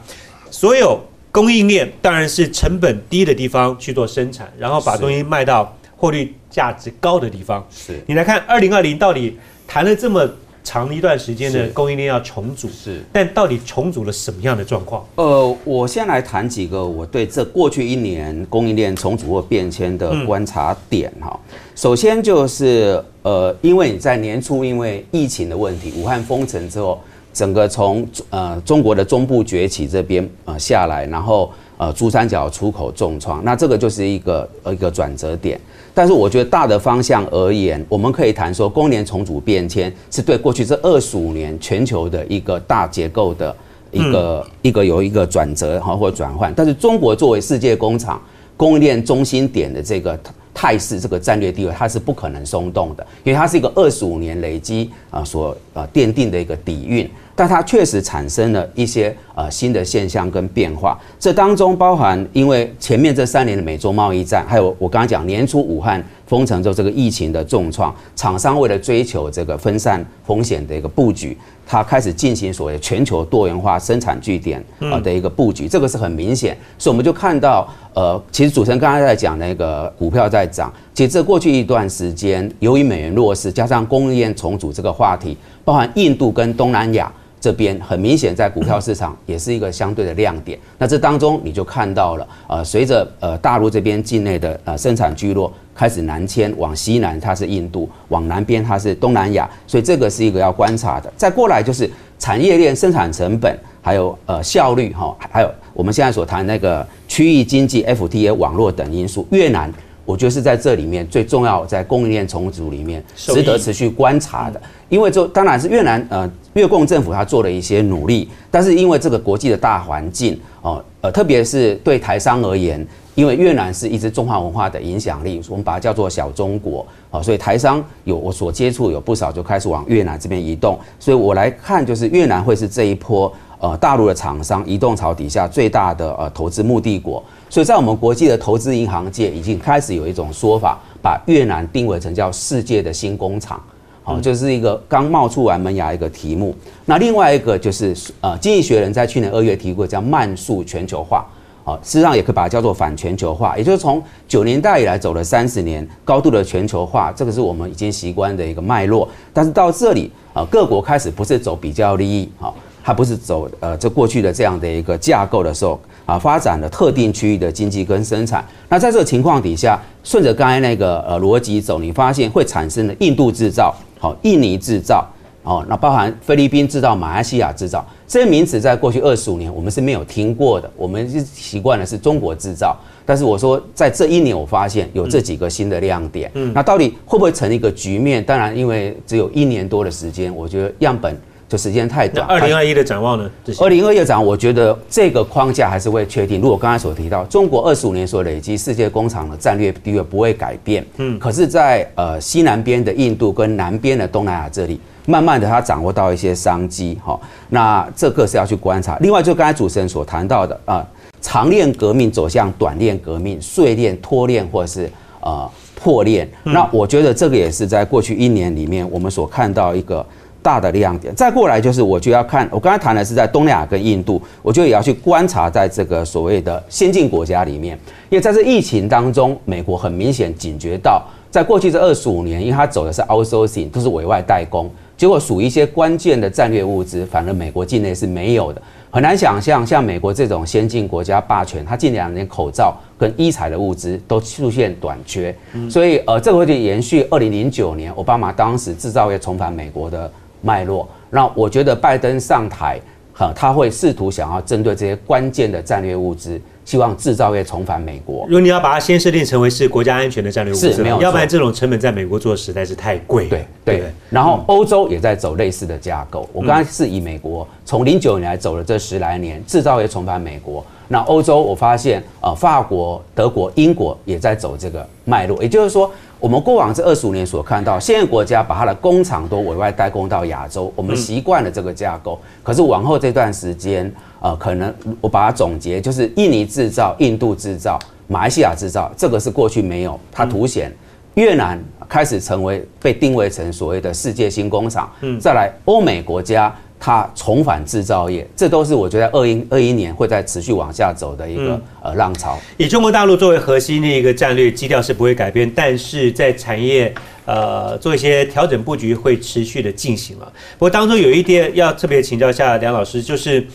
[0.50, 1.00] 所有
[1.32, 7.66] 供应链当然是成本低的地方去做生产，然后把东西卖到获利价值高的地方。
[7.70, 10.28] 是你来看，二零二零到底谈了这么
[10.66, 13.00] 长一段时间的供应链要重组，是。
[13.14, 15.06] 但到底重组了什么样的状况？
[15.16, 21.40] 呃，我先来谈几个我对这过去一年供应链重组或变迁的观察点哈。
[21.76, 27.00] 首先就是呃，因为你在年初因为疫情的问题，武汉封城之后，
[27.32, 35.60] 整个从呃中国的中部崛起这边呃下来，然后呃珠三角出口重创，那这个就是一个呃一个转折点。
[35.96, 43.56] 但是我觉得大的方向而言，我们可以谈说，供应链重组变迁是对过去这二十五年全球的一个大结构的
[43.92, 46.54] 一个、一个有一个转折哈或转换。
[46.54, 48.22] 但是中国作为世界工厂、
[48.58, 50.20] 供应链中心点的这个
[50.54, 57.10] 态势、这个战略地位，它是不可能松动的，因为它是一个二十五年累积啊所啊奠定的一个底蕴。
[57.36, 87.12] 但它确实产生了一些呃新的现象跟变化，这当中包含因为前面这三年的美洲贸易战，还有我刚刚讲年初武汉封城之后这个疫情的重创，厂商为了追求这个分散风险的一个布局，它开始进行所谓全球多元化生产据点啊的一个布局，这个是很明显，所以我们就看到呃，其实主持人刚才在讲那个股票在涨，其实这过去一段时间，由于美元弱势，加上供应链重组这个话题，包含印度跟东南亚。
[87.46, 90.58] 这边很明显，在股票市场也是一个相对的亮点。
[90.80, 101.14] 那这当中你就看到了，呃，随着呃大陆这边境内的呃生产聚落开始南迁，往西南它是印度，往南边它是东南亚，所以这个是一个要观察的。
[101.16, 109.72] 再过来就是产业链生产成本，还有呃效率哈，还有我们现在所谈那个区域经济 FTA 网络等因素，越南。
[110.06, 126.86] 我觉得是在这里面最重要，在供应链重组里面值得持续观察的，因为就当然是越南呃越共政府它做了一些努力，但是因为这个国际的大环境哦呃特别是对台商而言，因为越南是一支中华文化的影响力，我们把它叫做小中国。
[127.12, 137.24] 哦，所以台商有我所接触有不少就开始往越南这边移动，所以我来看就是越南会是这一波呃大陆的厂商移动潮底下最大的呃投资目的国。
[137.50, 143.62] 所以在我们国际的投资银行界，已经开始有一种说法，把越南定位成叫世界的新工厂，
[144.04, 146.54] 好，就是一个刚冒出完门牙一个题目。
[146.86, 151.26] 那另外一个就是呃，经济学人在去年二月提过叫慢速全球化，
[151.64, 159.08] 好，事实上也可以把它叫做反全球化，也就是从九年代以来走了三十年高度的全球化，这个是我们已经习惯的一个脉络。
[159.32, 162.54] 但是到这里啊，各国开始不是走比较利益，好，
[162.86, 165.78] 它不是走呃这过去的这样的一个架构的时候。
[166.06, 168.46] 啊，发展了特定区域的经济跟生产。
[168.70, 175.04] 那在这个情况底下，顺着刚才那个呃逻辑走，你发现会产生的印度制造、好印尼制造、
[175.42, 182.78] 哦，那包含菲律宾制造、马来西亚制造这些名词，在过去二十五年我们是没有听过的，我们是习惯的是中国制造。
[183.04, 186.30] 但是我说，在这一年，我发现有这几个新的亮点。
[186.36, 188.24] 嗯，那到底会不会成一个局面？
[188.24, 191.20] 当然，因为只有一年多的时间，我觉得样本。
[191.48, 192.26] 就时间太短。
[192.28, 193.30] 二零二一的展望呢？
[193.60, 196.42] 二零二一的展望，我觉得这个框架还是会确定。
[196.42, 200.84] 如果刚才所提到，中国二十五年所累积世界工厂的战略地位不会改变。
[200.98, 201.20] 嗯。
[201.20, 206.98] 可是，在呃西南边的印度跟南边的东南亚这里，慢慢的它掌握到一些商机。
[207.06, 208.98] 哈，那这个是要去观察。
[209.02, 210.84] 另外，就刚才主持人所谈到的啊，
[211.22, 214.90] 长链革命走向短链革命，碎链脱链或者是
[215.22, 216.28] 呃破链。
[216.44, 220.04] 那我觉得这个也是在过去一年里面我们所看到一个。
[220.46, 227.76] 大的亮点，再过来就是，我就要看，我刚才谈的是在东南亚跟印度，我就也要去观察在这个所谓的先进国家里面，
[228.12, 245.36] 因为在这疫情当中，美国很明显警觉到，在过去这二十五年，因为它走的是 outsourcing，都是委外代工，结果属一些关键的战略物资，反而美国境内是没有的，很难想象像美国这种先进国家霸权，它近两年口罩跟医材的物资都出现短缺，
[245.72, 250.12] 所以呃，这个会延续二零零九年奥巴马当时制造业重返美国的。
[250.46, 252.80] 脉络，那我觉得拜登上台，
[253.14, 258.26] 哈，他会试图想要针对这些关键的战略物资，希望制造业重返美国。
[258.28, 263.28] 如果你要把它先设定成为是国家安全的战略物资，没有，要不然这种成本在美国做实在是太贵。
[263.28, 263.84] 对对。
[264.12, 266.30] 然后欧洲也在走类似的架构。
[266.32, 270.64] 我刚才是以美国从零九年来走了这十来年，制造业重返美国。
[270.88, 275.92] 那欧洲我发现，呃，法国、德国、英国也在走这个脉络，也就是说。
[276.18, 282.20] 我们过往这二十五年所看到，现在国家把它的工厂都委外代工到亚洲，我们习惯了这个架构。
[282.42, 290.74] 可是往后这段时间，呃，可能我把它总结，就是印尼制造、印度制造、马来西亚制造，这个是过去没有，它凸显
[291.14, 294.90] 越南开始成为被定位成所谓的世界新工厂。
[295.02, 302.38] 嗯，再来欧美国家它重返制造业，这都是我觉得二零二一年会在持续往下走的一个呃浪潮。
[302.58, 306.94] 以中国大陆作为核心的一个战略基调是不会改变，但是在产业
[307.26, 310.32] 呃做一些调整布局会持续的进行了。
[310.58, 313.46] 不过当中有一点要特别请教一下梁老师，就是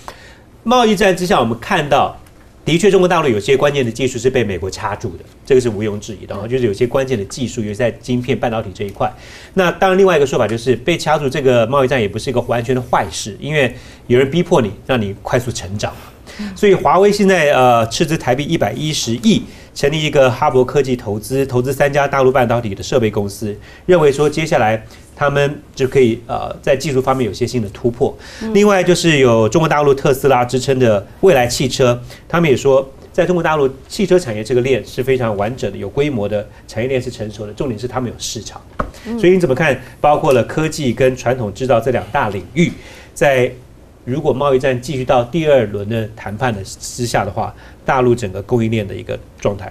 [0.65, 2.17] 贸易战之下，我们看到。
[2.71, 6.47] 的确，中国大陆有些关键的技术是被美国掐住的，这个是毋庸置疑的啊。
[6.47, 9.13] 就是有些关键的技术，尤其在晶片、半导体这一块。
[9.55, 13.75] 那当然，另外一个说法就是被掐住，这个贸易战也不是一个完全的坏事，因为
[14.07, 15.93] 有人逼迫你，让你快速成长
[16.55, 19.43] 所以华为现在呃斥资台币一百一十亿，
[19.75, 23.53] 成立一个哈勃科技投资，投资三家大陆半导体的设备公司，
[23.85, 24.87] 认为说接下来。
[25.21, 28.17] 他们就可以呃在技术方面有些新的突破。
[28.55, 37.53] 另外就是有中国大陆特斯拉支撑的未来汽车，他们也说，在中国大陆汽车产业这个链是非常完整的，有规模的产业链是成熟的。
[37.53, 38.59] 重点是他们有市场。
[39.19, 39.79] 所以你怎么看？
[40.01, 42.73] 包括了科技跟传统制造这两大领域，
[43.13, 43.53] 在
[44.07, 47.55] 如果贸易战继续到第二轮的谈判的之下的话，
[47.85, 49.71] 大陆整个供应链的一个状态。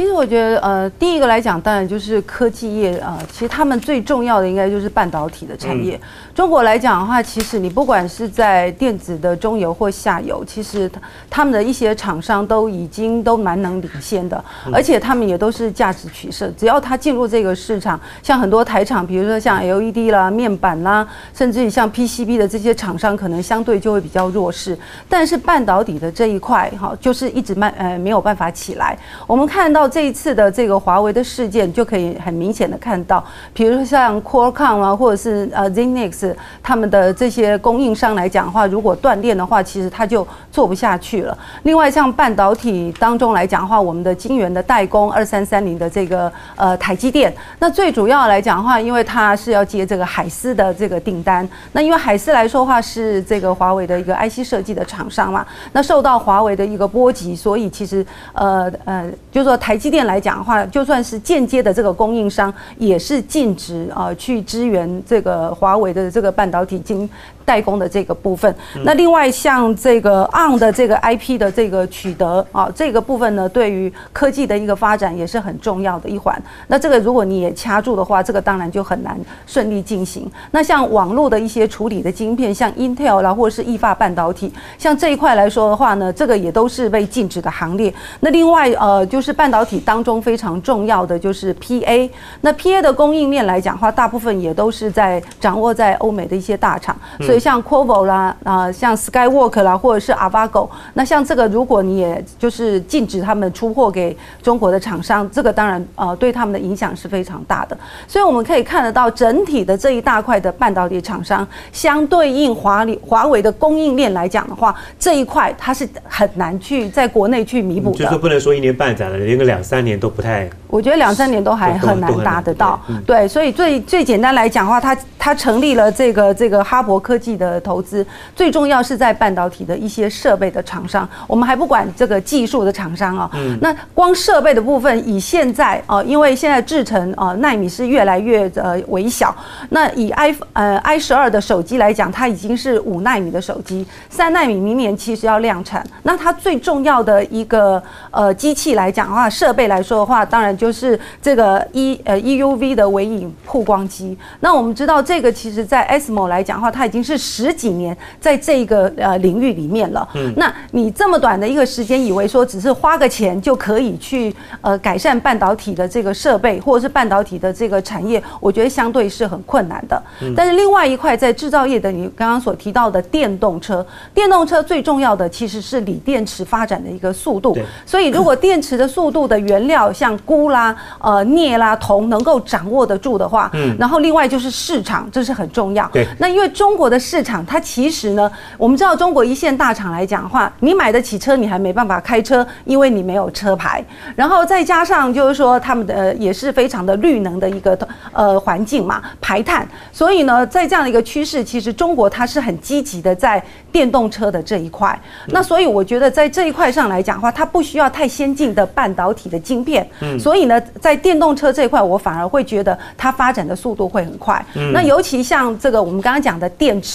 [0.00, 3.18] 其实我觉得，呃，第一个来讲，当然就是科技业啊。
[3.30, 6.00] 其实他们最重要的应该就是半导体的产业。
[6.34, 16.50] 中国来讲的话，其实你不管是在电子的中游或下游，其实他他们的一些厂商都已经都蛮能领先的，而且他们也都是价值取胜。
[16.56, 24.78] 只要他进入这个市场，像很多台厂，比如说像 LED 啦、面板啦，甚至于像 PCB 的这些厂商，可能相对就会比较弱势。
[25.10, 28.98] 但是半导体的这一块，哈，就是一直慢呃没有办法起来。
[29.26, 29.89] 我们看到。
[29.90, 33.22] 这一次的这个华为的事件，就可以很明显的看到，
[33.52, 41.36] 比如说像 Qualcomm 啊，或者是呃 Zenix 他们的这些供应商来讲的话，如果断电的话，其实它就做不下去了。
[41.64, 59.79] 另外，像半导体当中来讲的话，我们的晶圆的代工二三三零的这个呃台积电，那最主要来讲的话，因为它是要接这个海思的这个订单，那因为海思来说话是这个华为的一个 IC 设计的厂商嘛，那受到华为的一个波及，所以其实呃呃，就说台。
[59.80, 67.08] 机电来讲的话，就算是间接的这个供应商，也是禁止啊去支援这个华为的这个半导体晶。
[67.50, 76.40] 代工的这个部分，那另外像这个 on 的这个 IP 的这个取得啊，这个部分呢，对于科技的一个发展也是很重要的一环。
[76.68, 80.30] 那这个如果你也掐住的话，这个当然就很难顺利进行。
[80.52, 87.92] 那像网络的一些处理的晶片，像 Intel 啦，或者是意法半导体，像这一块来说的话呢，这个也都是被禁止的行列。
[88.20, 92.08] 那另外呃，就是半导体当中非常重要的就是 PA，
[92.42, 97.39] 那 PA 的供应链来讲的话，大部分也都是在掌握在欧美的一些大厂，所以。
[97.40, 107.76] 像 Quovo 啦，啊，像 Skywalk 啦，或者是 Avago，那像这个，如果你也就是禁止他们出货给中国的厂商，这个当然呃对他们的影响是非常大的。
[108.06, 118.04] 所以我们可以看得到，整体的这一大块的半导体厂商，相对应华里华为的供应链来讲的话，这一块它是很难去在国内去弥补的。
[118.04, 120.48] 就是不能说一年半载了，连个两三年都不太。
[120.68, 122.78] 我觉得两三年都还很难达得到。
[123.06, 127.30] 对，所以最最简单来讲的话，它它成立了这个这个哈勃科技。
[127.40, 128.06] 的投资
[128.36, 133.30] 最重要是在半导体的一些设备的厂商，我们还不管这个技术的厂商啊。
[133.34, 133.56] 嗯。
[133.62, 139.34] 那光设备的部分，以现在啊，因为现在制程啊纳米是越来越呃微小。
[139.70, 145.86] 那以 i 呃 i 十二的手机来讲，它已经是五纳米的手机，三纳米明年其实要量产。
[146.02, 154.18] 那它最重要的一个呃机器来讲的话，设备来说的话，当然就是这个 E 呃 EUV 的微影曝光机。
[154.40, 157.09] 那我们知道这个其实在 SMO 来讲的话，它已经是。
[157.16, 170.00] 十几年在这个呃领域里面了，嗯，那你这么短的一个时间，以为说只是花个钱就可以去呃改善半导体的这个设备，或者是半导体的这个产业，我觉得相对是很困难的。
[170.22, 177.58] 嗯但是另外一块在制造业的，你刚刚所提到的电动车，电动车最重要的其实是锂电池发展的一个速度。
[177.84, 185.88] 所以如果电池的速度的原料像钴啦、呃镍啦、铜能够掌握得住的话，嗯，然后另外就是市场，这是很重要。
[185.92, 186.99] 对，那因为中国的。
[187.00, 193.82] 市场它其实呢，我们知道中国一线大厂来讲的话，你买得起车，你还没办法开车，因为你没有车牌。
[194.14, 197.76] 然后再加上就是说，他们的也是非常的绿能的一个
[198.12, 199.66] 呃环境嘛，排碳。
[199.90, 205.00] 所以呢，在这样的一个趋势，其实中国它是很积极的在电动车的这一块。
[205.28, 209.88] 那所以我觉得在这一块上来讲的话，它不需要太先进的半导体的晶片。
[210.00, 210.18] 嗯。
[210.18, 214.44] 所以呢，在电动车这一块，我反而会觉得它发展的速度会很快。
[214.54, 214.72] 嗯。
[214.72, 216.89] 那尤其像这个我们刚刚讲的电池。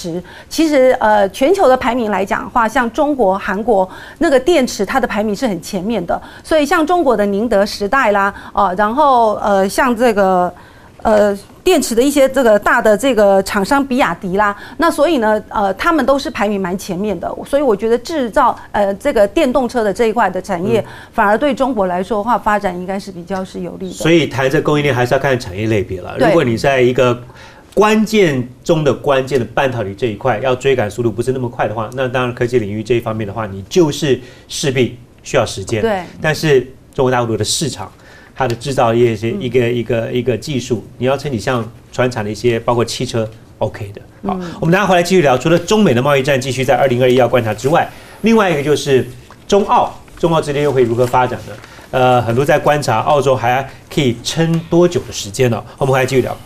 [0.49, 6.21] 其实，呃，全球的排名来讲的话，像中国、韩国那个电池，它的排名是很前面的。
[6.43, 10.53] 所以，像中国的宁德时代啦，哦，然后呃，像这个。
[11.01, 11.37] 呃。
[11.65, 23.95] 电池的一些这个大的这个厂商，比亚迪啦，那所以呢，呃，他们都是排名蛮前面的，所以我觉得制造呃这个电动车的这一块的产业，反而对中国来说的话，发展应该是比较是有利的。
[23.95, 26.15] 所以谈这供应链还是要看产业类别了。
[26.19, 27.19] 如果你在一个
[27.75, 35.81] 关键中的关键的半导体这一块要追赶速度不是那么快的话，那当然科技领域这一方面的话，你就是势必需要时间。
[35.81, 36.61] 对，但是
[36.93, 37.91] 中国大陆的市场。
[38.37, 43.25] 它的制造业一些一个一个一个技术，你要称你像传产的一些，包括汽车
[43.59, 44.01] ，OK 的。
[44.27, 45.37] 好，我们等下回来继续聊。
[45.37, 47.89] 除了中美的贸易战继续在二零二一要观察之外，
[48.23, 49.07] 另外一个就是
[49.47, 51.53] 中澳，中澳之间又会如何发展呢？
[51.91, 55.63] 呃，很多在观察澳洲还可以撑多久的时间呢？
[55.77, 56.37] 我们回来继续聊。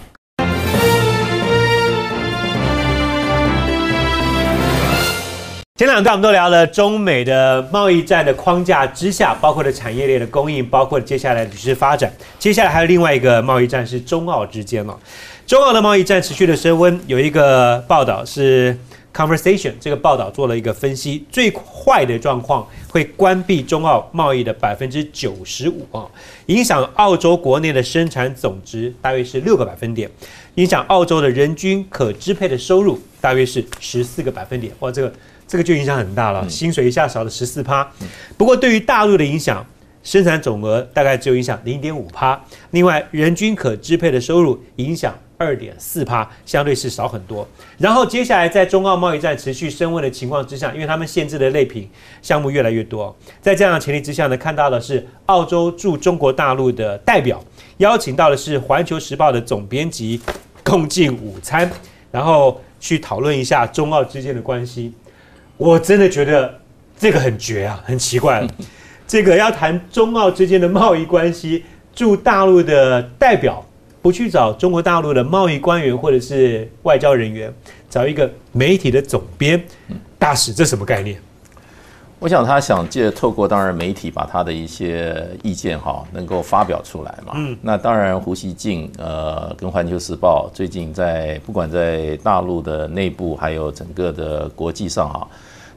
[5.80, 12.12] 前两段我们都聊了中美的贸易战的框架之下，包括了产业链的供应，包括接下来的局势发展。
[12.38, 15.00] 接下来还有另外一个贸易战是中澳之间了。
[15.48, 18.78] 中澳的贸易战持续的升温，有一个报道是
[19.14, 26.06] Conversation 这个报道做了一个分析，最坏的状况会关闭中澳贸易的百分之九十五啊，
[26.48, 30.12] 影响澳洲国内的生产总值大约是六个百分点，
[30.56, 34.74] 影响澳洲的人均可支配的收入大约是十四个百分点。
[34.80, 35.10] 哇，这个。
[35.50, 37.86] 这个就影响很大了，薪水一下少了十四趴。
[38.38, 39.66] 不过对于大陆的影响，
[40.04, 42.40] 生产总额大概只有影响零点五趴。
[42.70, 47.48] 另外，人均可支配的收入影响二点四趴，相对是少很多。
[47.80, 51.90] 然后接下来在中澳贸易战持续升温的情况之下，因为他们限制的类品
[52.22, 57.44] 项目越来越多，在这样的前提之下呢，看到的是澳洲驻中国大陆的代表
[57.78, 60.22] 邀请到的是《环球时报》的总编辑
[60.64, 61.68] 共进午餐，
[62.12, 64.94] 然后去讨论一下中澳之间的关系。
[65.60, 66.58] 我真的觉得
[66.98, 68.48] 这个很绝啊，很奇怪。
[69.06, 73.66] 这个要谈中澳之间的贸易关系，驻大陆的代表
[74.02, 77.54] 不去找中国大陆的贸易官员或者是外交人员，
[77.90, 79.62] 找一个媒体的总编
[80.18, 81.20] 大使，这什么概念？
[82.20, 87.34] 我想他想借透过当然媒体把他的一些意见哈能够发表出来嘛。
[87.36, 87.58] 嗯。
[87.62, 95.28] 那当然胡锡进呃跟环球时报最近在不管在大陆的内部还有整个的国际上哈。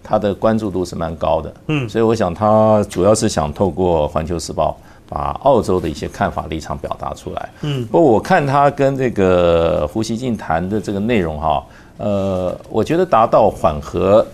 [0.05, 4.77] 他的关注度是蛮高的，嗯，所以我想他主要是想透过《环球时报》
[5.09, 7.87] 把澳洲的一些看法立场表达出来，嗯。
[7.87, 11.65] 不过我看他跟这个胡锡进谈的这个内容哈，
[11.99, 14.27] 呃，我觉得达到缓和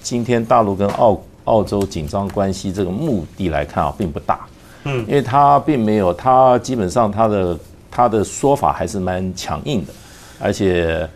[0.00, 4.46] 今天大陆跟澳澳洲紧张关系这个目的来看啊，并不大，
[4.84, 7.58] 嗯，因为他并没有，他基本上他的
[7.90, 9.92] 他的说法还是蛮强硬的，
[10.38, 11.08] 而且。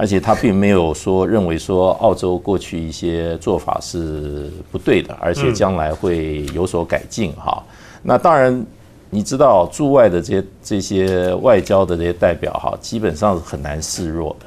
[0.00, 7.60] 而且他并没有说认为说澳洲过去一些做法是不对的，而且将来会有所改进哈。
[8.00, 8.64] 那当然，
[9.10, 14.46] 你知道驻外的这些这些外交的这些代表哈，基本上是很难示弱的，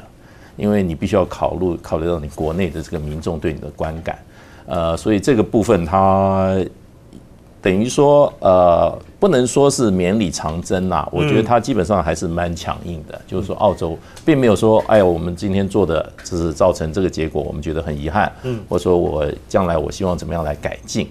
[0.55, 4.17] 因为你必须要考虑考虑到你国内的这个民众对你的观感，
[4.71, 6.55] 呃，所以这个部分它。
[7.63, 11.07] 等于说，呃，不能说是绵里藏针呐。
[11.11, 13.95] 我觉得它基本上还是蛮强硬的，就是说澳洲
[14.25, 18.31] 并没有说，哎呀，我们今天做的只是造成这个结果，我们觉得很遗憾。
[18.41, 21.07] 嗯，或者说我将来我希望怎么样来改进。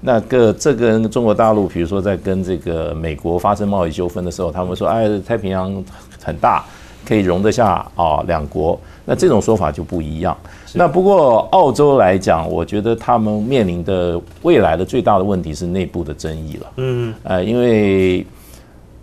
[0.00, 5.72] 那个这跟中国大陆，比如说在跟这个美国发生贸易纠纷的时候，他们说，哎，太平洋
[6.20, 6.64] 很大，
[7.06, 8.76] 可以容得下啊两国。
[9.04, 10.36] 那这种说法就不一样。
[10.74, 16.72] 那不过澳洲来讲，我觉得他们面临的未来的最大的问题是内部的争议了。
[16.76, 18.26] 嗯，呃，因为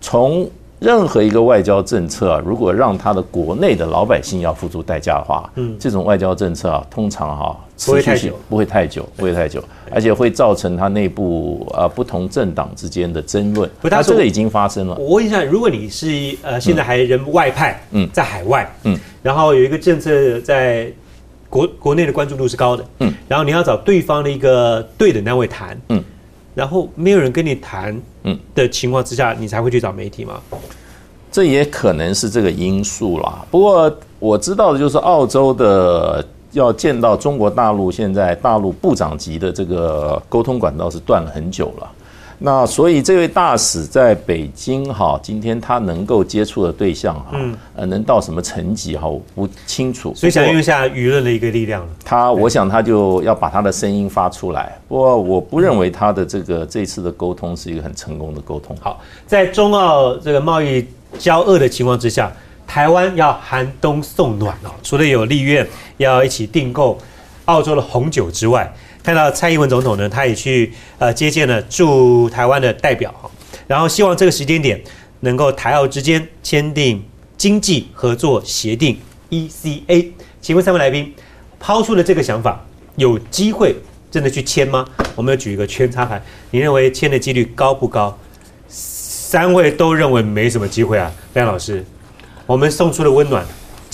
[0.00, 0.48] 从
[0.80, 9.62] 任何一个外交政策，如果让他的国内的老百姓要付出代价的话，嗯，这种外交政策啊，通常哈持续性不会太久，不会太久，
[9.92, 13.70] 而且会造成他内部呃不同政党之间的争论。
[13.82, 14.96] 他这个已经发生了。
[14.96, 20.90] 我问一下，如果你是呃现在还人外派，嗯，在海外，嗯，然后有一个政策在。
[21.50, 26.02] 国国内的关注度是高的，嗯，然后你要找对方的一个对等单位谈，嗯，
[26.54, 30.40] 然后没有人跟你谈，嗯的情况之下，你才会去找媒体吗？
[31.32, 33.44] 这也可能是这个因素啦。
[33.50, 41.90] 不过我知道的就是澳洲的要见到中国大陆，现在大陆部长级的这个沟通管道是断了很久了。
[42.42, 47.38] 那所以这位大使在北京哈，今天他能够接触的对象哈，
[47.74, 50.14] 呃，能到什么层级哈，我不清楚。
[50.14, 54.74] 所以想用一下舆论的一个力量他，我想他就要把他的声音发出来。
[54.88, 58.74] 不过我不认为他的这个这次的沟通是一个很成功的沟通。
[58.80, 60.86] 好，在中澳这个贸易
[61.18, 62.32] 交恶的情况之下，
[62.66, 65.68] 台湾要寒冬送暖哦，除了有立院
[65.98, 66.98] 要一起订购
[67.44, 68.72] 澳洲的红酒之外。
[69.02, 73.12] 看到蔡英文总统呢，他也去呃接见了驻台湾的代表，
[73.66, 74.80] 然后希望这个时间点
[75.20, 77.02] 能够台澳之间签订
[77.36, 78.98] 经济合作协定
[79.30, 80.08] （ECA）。
[80.40, 81.12] 请问三位来宾，
[81.58, 82.64] 抛出了这个想法，
[82.96, 83.74] 有机会
[84.10, 84.86] 真的去签吗？
[85.14, 88.16] 我们要举一个圈插牌，你认为签的几率高不高？
[88.68, 91.10] 三位都认为没什么机会啊。
[91.34, 91.84] 梁老师，
[92.46, 93.44] 我们送出了温暖，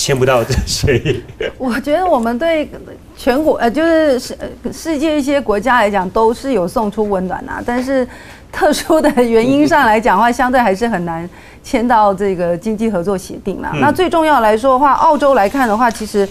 [0.07, 1.21] 签不到这协议。
[1.59, 2.71] 我觉得我们对
[3.17, 8.07] 全国呃，就是世呃世界一些国家来讲，都是有送出温暖啊，但是
[8.53, 11.29] 特殊的原因上来讲的话，相对还是很难
[11.61, 13.73] 签到这个经济合作协定啦。
[13.75, 16.29] 嗯那最重要来说的话，澳洲来看的话，其实。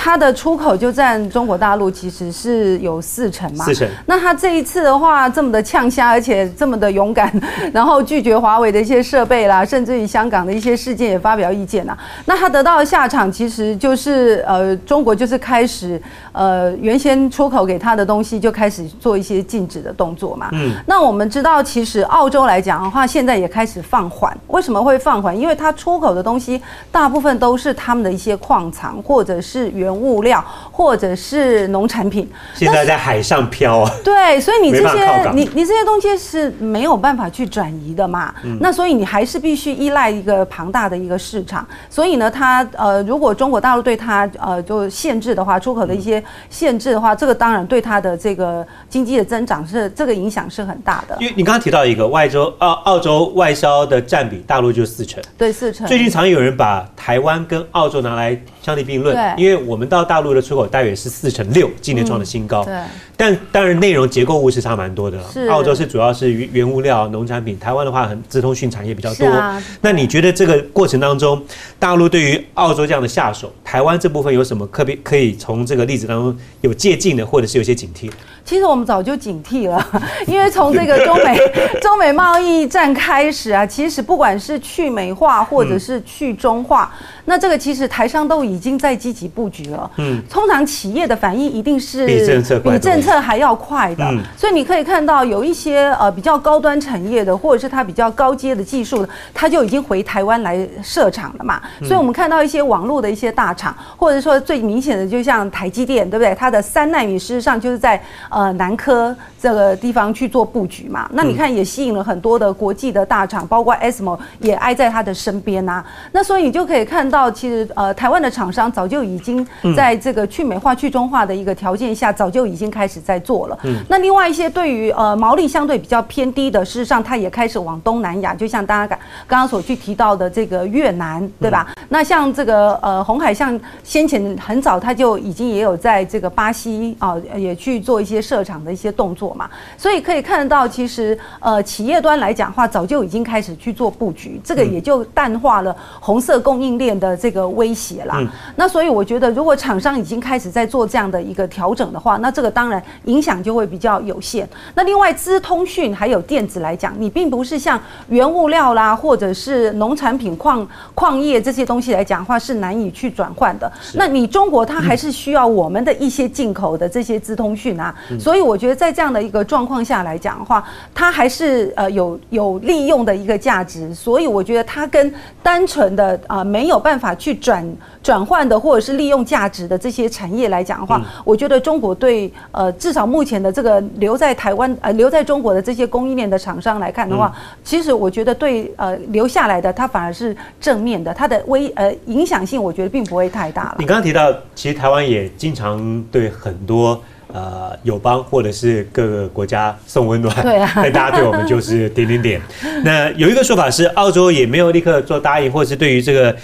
[0.00, 7.28] 它的出口就占中国大陆其实是有四成嘛，四成那他这一次的话，这么的呛虾，而且这么的勇敢，
[7.72, 11.98] 然后拒绝华为的一些设备啦，甚至于香港的一些事件也发表意见啦。
[12.26, 20.48] 那他得到的下场其实就是呃，中国就是开始呃，原先出口给他的东西就开始做一些禁止的动作嘛。
[20.52, 20.76] 嗯。
[20.86, 24.34] 那我们知道，其实澳洲来讲的话，现在也开始放缓。
[24.46, 25.36] 为什么会放缓？
[25.36, 32.28] 因为它出口的东西大部分都是他们的一些矿藏，或者是原物料，或者是农产品。
[32.54, 38.34] 现在在海上漂啊，对，所以你这些你你这些东西是没有办法去转移的嘛。
[38.44, 41.66] 嗯那所以你还是必须依赖一个庞大的一个市场。
[41.88, 51.16] 所以呢，它呃，如果中国大陆对它呃就限制的话，出口的一些限制的话，这个当然对它的这个经济的增长是这个影响是很大的。
[51.20, 55.22] 因为你刚刚提到一个外洲澳澳洲外销的占比，大陆就四成。
[55.36, 55.86] 对，四成。
[55.86, 58.38] 最近常有人把台湾跟澳洲拿来
[58.68, 62.62] 相提并论，因为我们到大陆的出口大约是四成六，今年创的新高。
[62.64, 62.74] 对
[63.16, 65.46] 但当然内容结构物是差蛮多的是。
[65.48, 69.26] 澳洲是主要是原原物料、农产品，台湾的话很资通讯产业比较多。
[69.26, 71.42] 啊那你觉得这个过程当中，
[71.78, 78.16] 大陆对于澳洲这样的下手，台湾这部分有什么可别可以从这个例子当中有借鉴的，或者是有些警惕的？
[78.48, 79.86] 其实我们早就警惕了，
[80.26, 81.38] 因为从这个中美
[81.82, 86.90] 中美贸易战开始啊，其实不管是去美化或者是去中化，
[87.26, 89.90] 那这个其实台商都已经在积极布局了。
[89.98, 101.60] 嗯，通常企业的反应一定是比政策比政策还要快的，嗯所以你可以看到有一些呃比较高端产业的，或者是它比较高阶的技术的，它就已经回台湾来设厂了嘛。
[101.82, 106.34] 所以我们看到一些网络的一些大厂，或者说最明显的，就像台积电，对不对？
[106.34, 111.08] 它的三纳米事实上就是在呃南科这个地方去做布局嘛。
[111.12, 123.58] 那你看也吸引了很多的国际的大厂，包括 ASML 也挨在他的身边呐、那所以你就可以看到，其实呃台湾的厂商早就已经在这个去美化、去中化的一个条件下，早就已经开始在做了。
[123.88, 131.68] 那另外一些对于呃毛利相对比较偏低的，事实上它也开始往东南亚，就像大家刚刚刚所去提到的这个越南，对吧？
[131.88, 139.48] 那像这个呃红海，像先前很早它就已经也有在这个巴西啊、也去做一些设厂的一些动作嘛，
[139.78, 148.20] 所以可以看得到，其实呃企业端来讲的话，早就已经开始去做布局，这个也就淡化了红色供应链的这个威胁啦。
[148.54, 154.46] 那所以我觉得，如果厂商已经开始在做这样的一个调整的话，那这个当然影响就会比较有限。
[154.74, 163.70] 那另外，资通讯还有电子来讲，你并不是像原物料啦，或者是农产品、矿矿业这些东西来讲的话，是难以去转换的。
[163.94, 170.64] 那你中国它还是需要我们的一些进口的这些资通讯啊，所以我觉得在这样的一个状况下来讲的话，
[170.94, 173.94] 它还是呃有有利用的一个价值。
[173.94, 175.12] 所以我觉得它跟
[175.42, 177.66] 单纯的啊、没有办法去转
[178.02, 193.86] 转换的或者是利用价值的这些产业来讲的话，我觉得中国对呃至少目前的这个留在台湾呃留在中国的这些供应链的厂商来看的话，其实我觉得对呃留下来的它反而是正面的，它的威呃影响性我觉得并不会太大了你。
[193.86, 197.00] 刚刚提到，其实台湾也经常对很多
[197.32, 202.40] 呃友邦或者是各个国家送温暖，对啊 但大家对我们就是点点点。
[202.84, 206.34] 那有一个说法是，澳洲也没有立刻做答应，或者是对于这个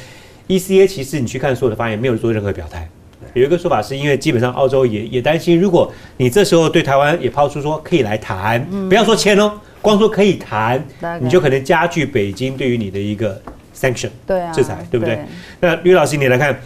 [0.49, 2.89] ECA，其实你去看所有的发言，没有做任何表态。
[3.33, 10.81] 有一个说法是因为基本上澳洲也也担心，如果你这时候对台湾也抛出说可以来谈，不要说签哦，光说可以谈
[11.21, 13.41] 你就可能加剧北京对于你的一个
[13.75, 15.25] sanction 对啊制裁，对不对对？
[15.61, 16.57] 那吕老师你来看，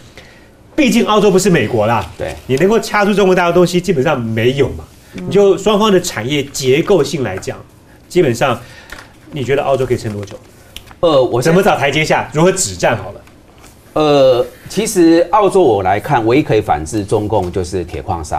[0.79, 4.85] 毕竟澳洲不是美国啦，对你能够掐住中国大陆东西基本上没有嘛。
[5.11, 7.57] 你就双方的产业结构性来讲，
[8.07, 8.57] 基本上
[9.31, 10.39] 你觉得澳洲可以撑多久？
[11.01, 12.29] 呃，我怎么找台阶下？
[12.31, 13.21] 如何止战好了？
[13.91, 18.37] 呃，其实澳洲我来看，唯一可以反制中共就是铁矿砂，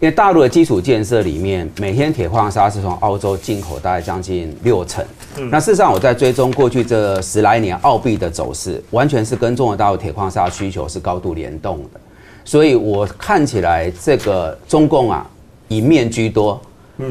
[0.00, 5.02] 因为大陆的基础建设里面，每天铁矿砂是从澳洲进口大概将近六成。
[5.50, 12.00] 那事实上，我在追踪过去这十来年澳币的走势，完全是跟中国大陆铁矿砂需求是高度联动的，
[12.44, 15.26] 所以我看起来这个中共啊，
[15.68, 16.60] 以面居多。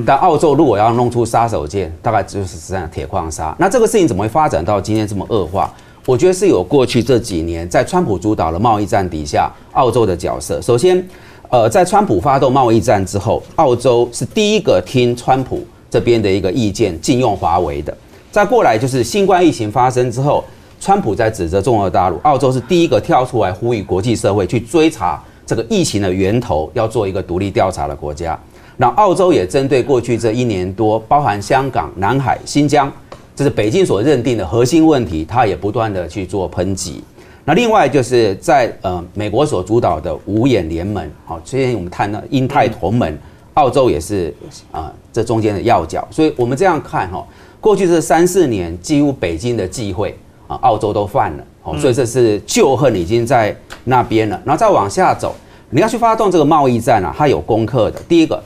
[0.06, 3.56] 但澳洲如果要弄出杀手锏，大概就是实际上铁矿砂。
[3.58, 5.74] 那这个事情怎么会发展到今天这么恶化？
[6.06, 10.62] 我觉得是有过去这几年在川普主导的贸易战底下，澳洲的角色。
[10.62, 11.04] 首先，
[11.50, 17.96] 呃，在川普发动贸易战之后，澳洲是第一个听川普这边的一个意见，禁用华为的。
[18.32, 20.44] 再过来就是新冠疫情发生之后，
[20.80, 28.40] 川普在指责中国大陆，澳洲是第一个跳出来呼吁国际社会去追查这个疫情的源头，要做一个独立调查的国家。
[28.78, 32.92] 那澳洲也针对过去这一年多，包含香港、南海、新疆。
[33.36, 37.04] 这是北京所认定的核心问题，它也不断的去做抨击。
[37.46, 43.18] 那另外就是在呃美国所主导的五眼联盟，好，之前我们谈到英泰同盟，
[43.56, 44.34] 澳洲也是
[44.72, 46.08] 啊这中间的要角。
[46.12, 47.26] 所以我们这样看哈，
[47.60, 54.42] 过去这三四年，几乎北京的忌讳啊，澳洲都犯了，好，所以这是旧恨已经在那边了。
[54.46, 55.36] 然后再往下走，
[55.70, 58.00] 你要去发动这个贸易战啊，它有功课的。
[58.08, 58.42] 第一个。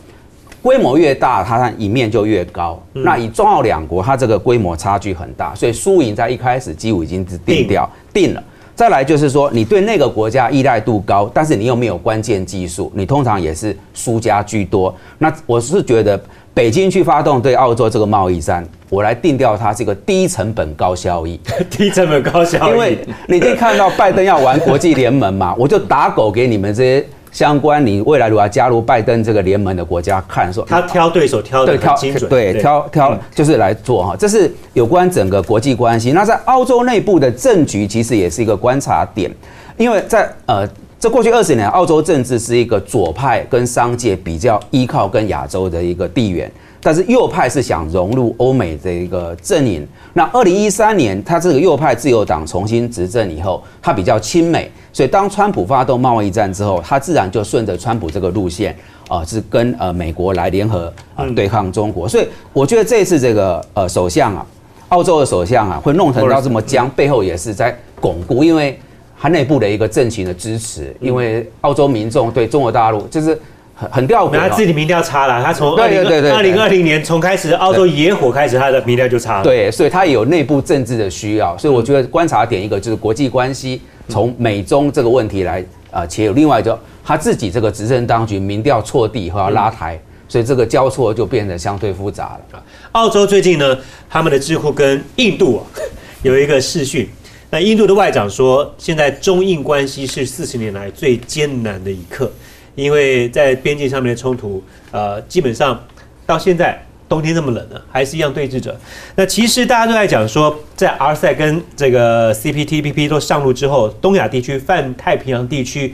[0.62, 2.82] 规模越大，它赢面就越高。
[2.94, 8.42] 那以中澳两国，它这个规模差距很大，所以输赢在一开始几乎已经是定掉定了。
[8.74, 14.96] 再来就是说，你对那个国家依赖度高，但是你又没有关键技术，你通常也是输家居多。
[15.18, 16.18] 那我是觉得，
[16.54, 21.40] 北京去发动对澳洲这个贸易战，我来定掉它这个低成本高效益。
[21.70, 22.98] 低成本高效益，因为
[23.28, 27.06] 你可以看到拜登要玩国际联盟嘛， 我就打狗给你们这些。
[27.32, 36.12] 相关，你未来如果要加入拜登这个联盟的国家，看说他挑对手挑的很精准，对挑挑就是来做哈，这是有关整个国际关系。
[36.12, 39.32] 那在澳洲内部的政局其实也是一个观察点，
[39.78, 40.64] 因为在呃
[41.04, 46.50] 这过去二十年，澳洲政治是一个左派跟商界比较依靠跟亚洲的一个地缘。
[46.80, 49.86] 但是右派是想融入欧美的一个阵营。
[50.14, 58.74] 那二零一三年，他这个右派自由党重新执政以后，他比较亲美，所以当川普发动贸易战之后，他自然就顺着川普这个路线
[59.10, 60.86] 啊，是跟呃美国来联合
[61.16, 62.08] 啊对抗中国。
[62.08, 64.46] 所以我觉得这次这个呃首相啊，
[64.88, 68.80] 澳洲的首相啊，会弄成到这么僵，背后也是在巩固，因为
[69.24, 73.40] 他内部的一个政情的支持，因为澳洲民众对中国大陆就是。
[73.76, 75.44] 很很吊诡，他自己民调差了。
[75.44, 79.44] 他从二零二零二零年从开始澳洲野火开始，他的民调就差了。
[79.44, 81.58] 对，所以他有内部政治的需要。
[81.58, 86.34] 所以我觉得观察点一个就是国际关系，从美中这个问题来啊且有。
[86.34, 92.64] 另外就他自己这个执政当局民调错地和要拉台，所以这个交错就变得相对复杂了。
[92.92, 93.76] 澳洲最近呢，
[94.08, 95.62] 他们的智库跟印度啊
[96.22, 97.10] 有一个视讯。
[97.54, 102.32] 那印度的外长说，现在中印关系是四十年来最艰难的一刻。
[102.74, 105.80] 因为在边境上面的冲突，呃，基本上
[106.26, 108.76] 到现在冬天这么冷了，还是一样对峙着。
[109.16, 115.94] 那其实大家都在讲说，在 RCEP 跟这个 CPTPP 都上路之后，东亚地区、泛太平洋地区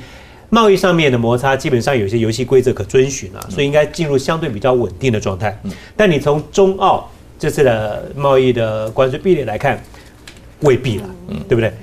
[0.49, 5.61] 贸易上面的摩擦，基本上有些游戏规则可遵循啊，所以应该进入相对比较稳定的状态。
[5.97, 9.83] 但你从中澳这次的贸易的关税壁垒来看，
[10.61, 11.09] 未必了，
[11.47, 11.73] 对不对？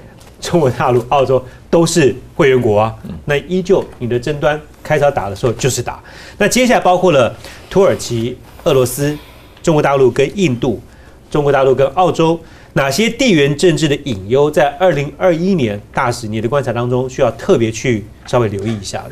[0.40, 4.60] 中国大陆、澳洲都是会员国啊，那依旧你的争端。
[4.82, 6.00] 开始打的时候就是打，
[6.38, 7.34] 那接下来包括了
[7.68, 9.18] 土耳其、俄罗斯、
[9.60, 10.80] 中国大陆跟印度，
[11.28, 12.38] 中国大陆跟澳洲，
[12.74, 19.10] 哪些地缘政治的隐忧在二零二一年大使你的观察当中需要特别去稍微留意一下的？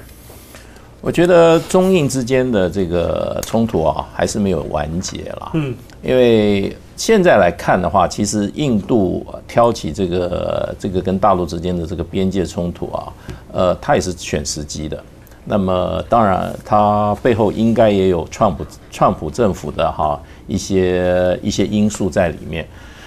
[1.00, 5.50] 我觉得中印之间的这个冲突啊，还是没有完结了。
[5.54, 13.12] 嗯，因为现在来看的话，其实印度挑起这个这个跟大陆之间的这个边界冲突啊，
[13.52, 15.02] 呃，它也是选时机的。
[15.44, 22.66] 那么当然，它背后应该也有川普川普政府的哈一些一些因素在里面，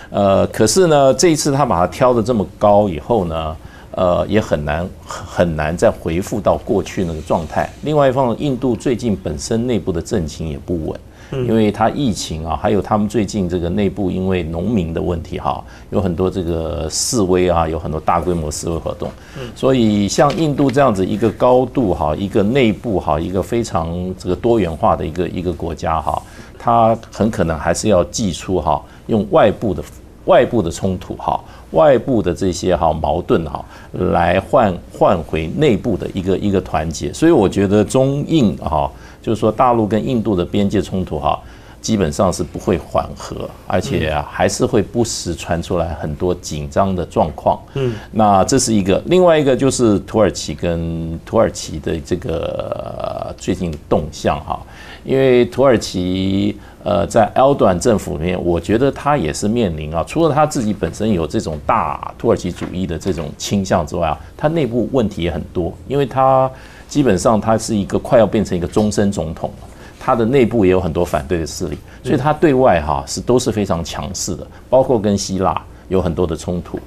[0.09, 3.55] 呃，可是呢，这一次他把它挑的这么高以后呢，
[3.91, 7.67] 呃，也很难很难再回复到过去那个状态。
[7.81, 10.99] 另外一方，印度最近本身内部的政情也不稳。
[11.31, 19.09] 因为它疫情啊，还有他们最近这个内部因为农民的问题哈，有很多这个示威啊，有很多大规模示威活动，
[19.55, 26.21] 所以像印度这样子一个高度哈，一个内部哈，一个非常这个多元化的一个一个国家哈，
[26.57, 29.83] 它很可能还是要祭出哈，用外部的
[30.25, 31.37] 外部的冲突哈，
[31.71, 38.89] 外部的这些哈矛盾哈，来换换回内部的一个一个团结，所以我觉得中印哈。
[39.27, 41.37] 就是说，大陆跟印度的边界冲突哈，
[41.81, 43.35] 基本上是不会缓和，
[43.67, 47.59] 而且还是会不时传出来很多紧张的状况。
[47.73, 54.61] 嗯，那这是一个，另外一个就是土耳其跟土耳其的这个最近的动向哈，
[55.03, 66.49] 因为土耳其呃在 L 段政府里面，我觉得他也是面临啊，除了他自己本身有这种大土耳其主义的这种倾向之外啊，他内部问题也很多，因为他。
[66.87, 69.67] 基本上他是一个快要变成一个终身总统了。
[69.99, 74.47] 他的内部也有很多反对的势力所以他对外哈是都是非常强势的。
[74.69, 76.79] 包括跟希腊有很多的冲突。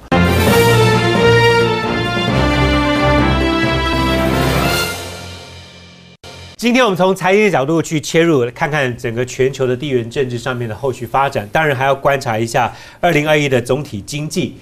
[6.57, 14.55] 今天我们从财经的角度去切入看看整个全球的地缘政治上面的后续发展当然还要观察一下二零二一的总体经济。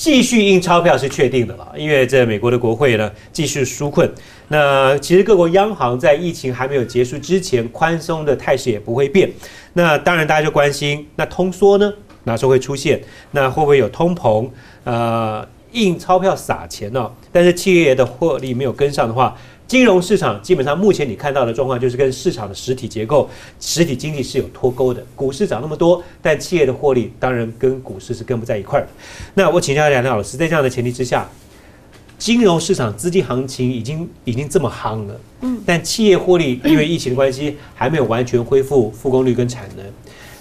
[0.00, 4.10] 继续印钞票是确定的了，因为这美国的国会呢继续纾困。
[4.48, 9.30] 那其实各国央行在疫情还没有结束之前，宽松的态势也不会变。
[9.74, 11.92] 那当然大家就关心，那通缩呢，
[12.24, 12.98] 哪时候会出现？
[13.32, 14.48] 那会不会有通膨？
[14.84, 17.12] 呃，印钞票撒钱呢？
[17.30, 19.36] 但是企业的获利没有跟上的话。
[19.70, 25.00] 金融市场基本上目前你看到的状况就是跟市场的实体结构、实体经济是有脱钩的。
[25.14, 28.88] 股市涨那么多，但企业的获利当然跟股市是跟不在一块儿的。
[29.32, 31.30] 那我请教梁梁老师，在这样的前提之下，
[32.18, 39.86] 金融市场资金行情已经已经这么夯了，嗯，但企业获利因为疫情的关系还没有完全恢复复工率跟产能，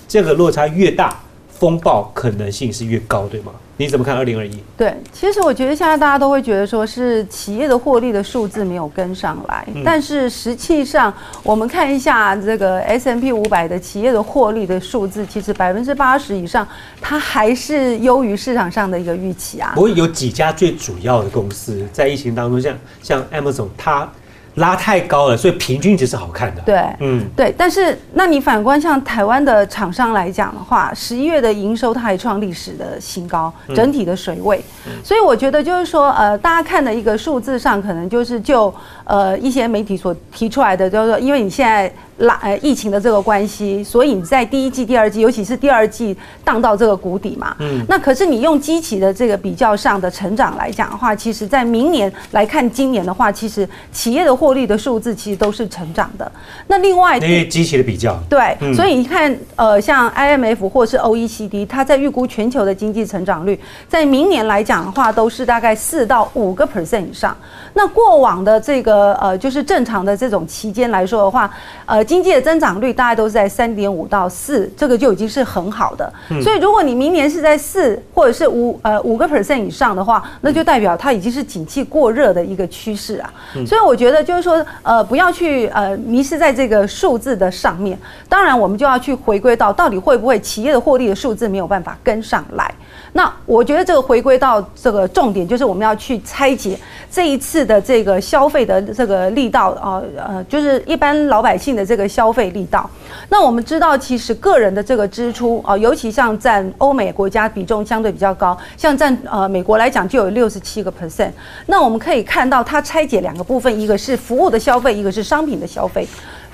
[0.07, 1.21] 这个落差越大，
[1.51, 3.51] 风暴可能性是越高，对吗？
[3.79, 4.61] 你怎么看二零二一？
[4.75, 11.13] 对，其实我觉得现在大家都会觉得说是企业的获利的数字没有跟上来，但是实际上
[11.43, 16.67] 我们看一下这个 S M P 五百的企业的获利的数字，其实百分之八十以上，
[16.99, 19.71] 它还是优于市场上的一个预期啊。
[19.75, 24.11] 不过有几家最主要的公司在疫情当中，像像 Amazon，它。
[24.59, 26.61] 拉太高了，所以平均值是好看的。
[26.61, 27.53] 对，嗯，对。
[27.57, 34.63] 但是，那你反观像台湾的厂商来讲的话，十一月的营收它还创历史的新高，整体的水位。
[35.03, 38.73] 所以我觉得就是说，呃，大家看的一个数字上，可能就是就
[39.09, 41.91] 呃一些媒体所提出来的，就是说，因为你现在。
[42.19, 47.55] 拉呃疫情的这个关系，所以你在第一季、第二季，尤其是第二季荡到这个谷底嘛。
[47.59, 47.81] 嗯。
[47.87, 56.29] 那可是你用机器的这个比较上的成长来讲的话，其实在明年来看今年的话，其实企业的获利的数字其实都是成长的。
[56.67, 58.19] 那另外，因为机器的比较。
[58.29, 58.57] 对。
[58.73, 63.57] 所以你看，呃，像 IMF 或是 OECD，它在预估全球的经济成长率，
[63.87, 67.33] 在明年来讲的话，都是大概四到五个 percent 以上。
[67.73, 71.49] 那过往的这个呃，就是正常的这种期间来说的话，
[71.85, 71.99] 呃。
[72.09, 76.11] 经济的增长率大概都是在三点五到四，这个就已经是很好的。
[76.41, 83.31] 所以如果你明年是在四或者是五呃五个 percent 以上的话，那就代表它已经是景气过热的一个趋势啊。
[83.67, 87.95] 所以我觉得就是说，呃，不要去呃迷失在这个数字的上面。
[88.27, 92.73] 当然，我们就要去回归到到底会不会企业的获利的数字没有办法跟上来。
[93.13, 96.77] 那我觉得这个回归到这个重点，就是我们要去拆解
[97.11, 102.89] 这一次的这个消费的这个力道啊，呃，就是一般老百姓的这个消费力道。
[103.29, 111.31] 那我们知道，其实个人的这个支出啊，尤其像占欧美国家比重相对比较高，像占呃美国来讲就有六十七个 percent。
[111.65, 116.07] 那我们可以看到，它拆解两个部分，一个是服务的消费，一个是商品的消费。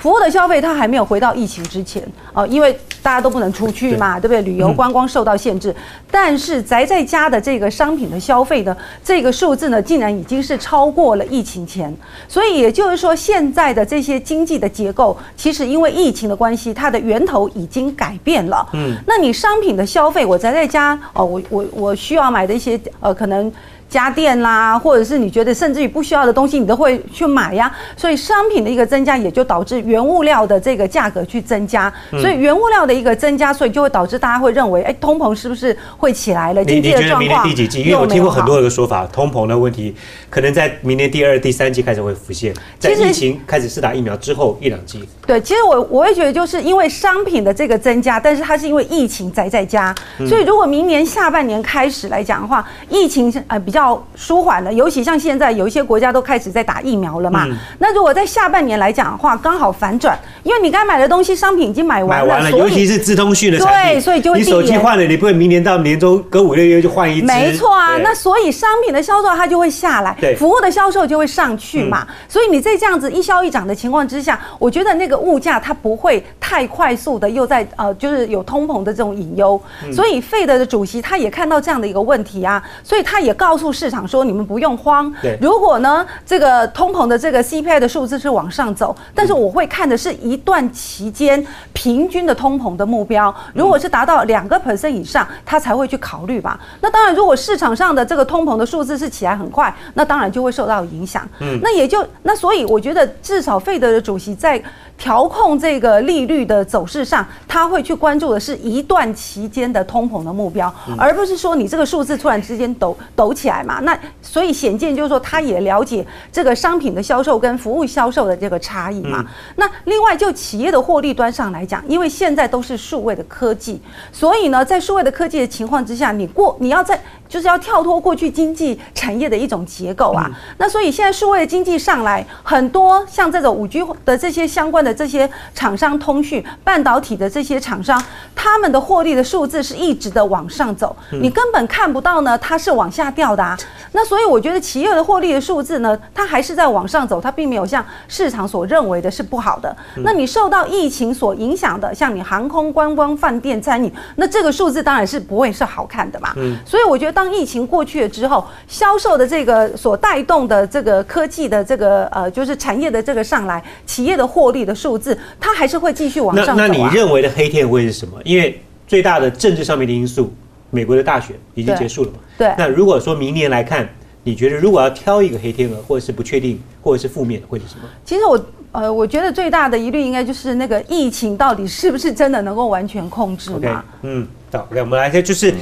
[0.06, 2.00] 服务的消费它还没有回到疫情之前
[2.32, 4.42] 呃，因为大家都不能出去嘛，对不对？
[4.44, 5.76] 旅游观光受到限制，
[6.12, 11.92] 但是宅在家的这个商品的消费的这个数字呢，竟然已经是超过了疫情前。
[12.28, 18.68] 所以也就是说，现在的这些经济的结构，其实因为疫情的关系，它的源头已经改变了。
[18.74, 23.52] 嗯，那你商品的消费，我宅在家哦，我我我需要买的一些呃，可能。
[23.96, 27.72] 家电啦，或者是你觉得甚至于不需要的东西，你都会去买呀。
[27.96, 31.92] 所以商品的一个增加，也就导致原物料的这个价格去增加。
[32.12, 36.64] 所以原物料的一个增加，所以就会导致大家会认为，哎，通膨是不是会起来了？
[36.66, 37.48] 经济的状况。
[37.48, 37.82] 第几季？
[37.84, 39.96] 因为我听过很多的说法，通膨的问题
[40.30, 45.08] 可能在明年第二、第三季开始会浮现，在疫情开始试打疫苗之后一两季。
[45.26, 49.94] 对，其实我我会觉得，就是因为商品的这个增加，但是它是因为疫情宅在家，
[50.28, 53.85] 所以如果明年下半年开始来讲的话，疫情呃比较
[54.16, 57.46] 舒缓了，尤其像现在有一些国家都开始在打疫苗了嘛。
[57.80, 67.28] 那如果在下半年来讲的话，刚好反转，因为你该买的东西商品已经买完了，买完了，尤其是资通讯的产品，对，所以就会你手机换了，你不会明年到年终隔五六月就换一支？
[67.28, 72.08] 没错啊，那所以商品的销售它就会下来，对，服务的销售就会上去嘛。
[72.30, 75.16] 所以你在这样子一消一涨的情况之下，我觉得那个。
[75.26, 79.60] 物价它不会太快速的又在呃，就是有通膨的这种隐忧，
[79.92, 85.14] 所以费德的主席他也看到这样的一个问题啊，所以他也告诉市场说，你们不用慌。
[85.22, 96.60] 对，如果呢这个通膨的这个 CPI 的数字是往上走，但是我会看的是一段期间平均的通膨的目标，如果是达到两个 percent 以上，他才会去考虑吧。
[96.82, 101.28] 那当然，如果市场上的这个通膨的数字是起来很快，那当然就会受到影响。
[101.40, 104.62] 嗯，那也就那所以我觉得至少费德的主席在。
[104.98, 113.80] 调控这个利率的走势上，他会去关注的是一段期间的通膨的目标，而不是说你这个数字突然之间抖抖起来嘛。
[113.82, 119.26] 那所以显见就是说，他也了解这个商品的销售跟服务销售的这个差异嘛。
[119.58, 123.82] 那另外就企业的获利端上来讲，因为现在都是数位的科技，
[124.12, 127.00] 所以呢，在数位的科技的情况之下，你过你要在。
[127.36, 130.32] 就是要跳脱过去经济产业的一种结构啊。
[130.58, 138.02] 那所以现在数位的经济上来，很多像这种五 G 的这些相关的这些厂商，通讯半导体的这些厂商，
[138.34, 143.58] 他们的获利的数字是一直的往上走，你根本看不到呢，它是往下掉的啊。
[143.92, 149.76] 那所以我觉得企业的获利的数字呢，它还是在往上走，它并没有像市场所认为的是不好的。
[149.98, 156.32] 那你受到疫情所影响的，像你航空、观光、饭店、餐饮，那这个数字当然是不会是好看的嘛。
[156.38, 156.56] 嗯。
[156.66, 166.54] 所以我觉得当疫情过去了之后，销售的这个所带动的这个科技的这个呃，就是产业的这个上来，企业的获利的数字，它还是会继续往上走。
[166.56, 168.20] 那那你认为的黑天会是什么？
[168.24, 170.34] 因为最大的政治上面的因素，
[170.70, 172.18] 美国的大选已经结束了嘛。
[172.38, 172.54] 对。
[172.58, 173.88] 那如果说明年来看，
[174.24, 177.82] 你觉得如果要挑一个黑天鹅，或者是不确定，或者是负面的，会是什么？
[178.04, 183.86] 其实我呃，我觉得最大的疑虑应该就是那个疫情到底是不是真的能够完全控制嘛？
[184.02, 185.54] 嗯，好，OK，我们来看，就是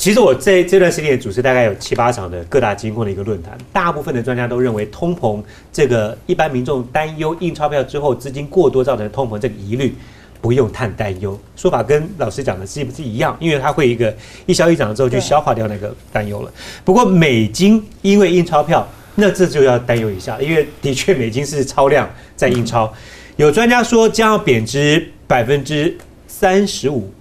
[0.00, 9.94] 其实我这这段时间也主持大概有七八场的各大金控的一个论坛，大部分的专家都认为通膨这个一般民众担忧印钞票之后资金过多造成通膨这个疑虑。
[10.40, 13.36] 不用太担忧，说法跟老师讲的是不是一样？
[13.38, 16.50] 因为它会一个一消一涨之后就消化掉那个担忧了。
[16.82, 22.90] 不过美金因为印钞票，那这就要担忧一下，因为的确美金是超量在印钞。
[23.36, 25.94] 有专家说将要贬值百分之
[26.26, 27.12] 三十五，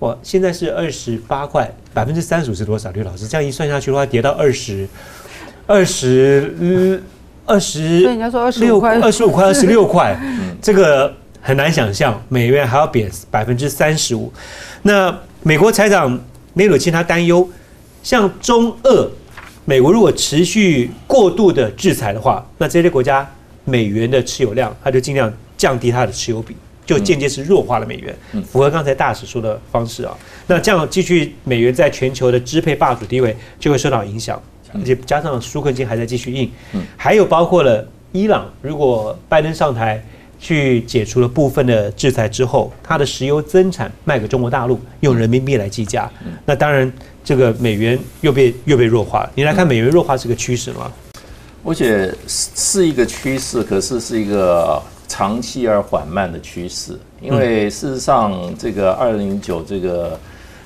[0.00, 2.90] 哇，现在是二十八块，百分之三十五是多少？
[2.90, 4.86] 刘老师这样一算下去的话，跌到二十
[5.66, 7.02] 二十嗯
[7.44, 10.18] 二十，所以人家说二十六块，二十五块二十六块，
[10.62, 11.14] 这个。
[11.46, 14.32] 很难想象美元还要贬百分之三十五。
[14.82, 16.20] 那美国财长
[16.54, 17.48] 梅鲁钦他担忧，
[18.02, 19.08] 像中俄，
[19.64, 23.24] 美国如果持续过度的制裁的话，那这些国家
[23.64, 26.56] 美元的持有量，他就尽量降低它的持有比，
[26.86, 28.16] 就间接是弱化了美元，
[28.50, 30.16] 符合刚才大使说的方式啊。
[30.46, 34.40] 那这样继续美元在全球的支配霸主地位就会受到影响，
[34.72, 36.50] 而且加上纾困金还在继续印，
[36.96, 40.02] 还有包括了伊朗，如果拜登上台。
[40.38, 46.10] 去解除了部分的制裁之后，它的石油增产卖给中国大陆，用人民币来计价。
[46.44, 46.92] 那当然，
[47.24, 49.32] 这个美元又被又被弱化了。
[49.34, 50.92] 你来看，美元弱化是个趋势吗？
[51.62, 56.98] 我觉得是是一个趋势，可是是一个长期而缓慢的趋势。
[57.20, 60.20] 因为事实上，这个二零零九这个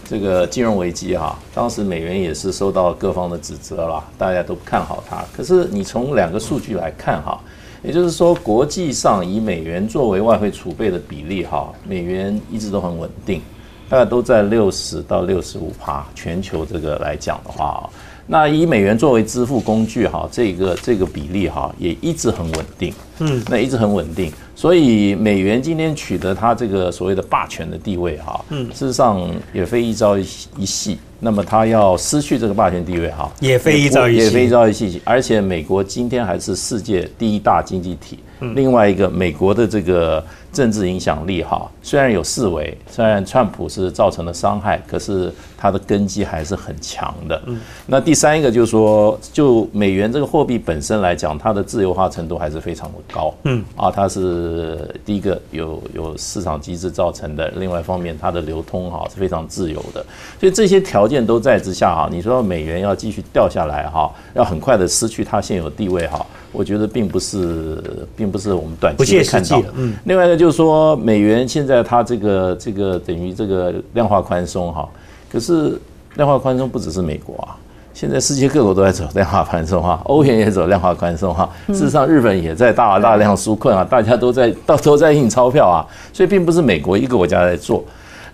[0.09, 5.24] 这个金融危机哈，当时美元也是受到各方的指责了，大家都不看好它。
[5.36, 7.41] 可是你从两个数据来看哈。
[7.82, 13.41] 也就是说，国际上以美元作为外汇储备的比例，哈，美元一直都很稳定，
[13.88, 16.07] 大概都在六十到六十五趴。
[16.14, 17.88] 全球这个来讲的话，
[18.31, 22.95] 那以美元作为支付工具，哈，这个这个比例，哈，也一直很稳定。
[23.18, 24.33] 嗯，那一直很稳定。
[24.55, 29.20] 所以美元今天取得它这个所谓的霸权的地位，哈，嗯，事实上
[29.53, 30.97] 也非一朝一夕。
[31.18, 35.03] 那么它要失去这个霸权地位，哈，也非一朝一夕，也非一朝一夕。
[35.05, 38.20] 而且美国今天还是世界第一大经济体。
[38.55, 47.41] 另外一个，美国的这个政治影响力，哈，虽然有四维，虽然川普是造成了伤害，可是它的根基还是很强的。
[47.87, 53.33] 那第三一个就是说，就美元这个货币本身来讲，它的自由化程度还是非常的高。
[53.45, 60.05] 嗯，啊，它是第一个有有市场机制造成的，另外一方面，它的流通哈是非常自由的。
[60.39, 66.27] 所以这些条件都在之下哈，你说美元要继续掉下来哈，要很快的失去它现有地位哈。
[66.53, 67.83] 我觉得并不是，
[68.17, 69.63] 并不是我们短期看到。
[69.77, 69.95] 嗯。
[70.05, 74.89] 另外一个就是说，美元现在它这个这个等于这个量化宽松哈，
[75.31, 75.79] 可是
[76.17, 77.57] 量化宽松不只是美国啊，
[77.95, 81.49] 现在世界各国都在走量化宽松哈， 欧元也走量化宽松哈。
[81.69, 87.85] 事实上，日本也在大大量纾困啊，大家都在到都在印钞票啊，所以并不是美国一个国家在做。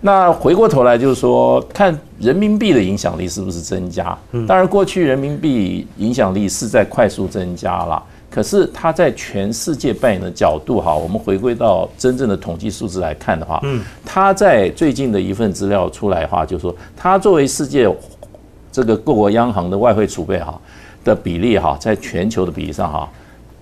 [0.01, 4.17] 那回过头来就是说，看人民币的影响力是不是增加？
[4.47, 17.91] 当然，过去人民币影响力是在快速增加了，可是它在全世界扮演的角度哈，我们回归到真正的统计数字来看的话，嗯，它在最近的一份资料出来的话，就是说它作为世界
[18.71, 20.59] 这个各国央行的外汇储备哈
[21.03, 23.09] 的比例哈，在全球的比例上哈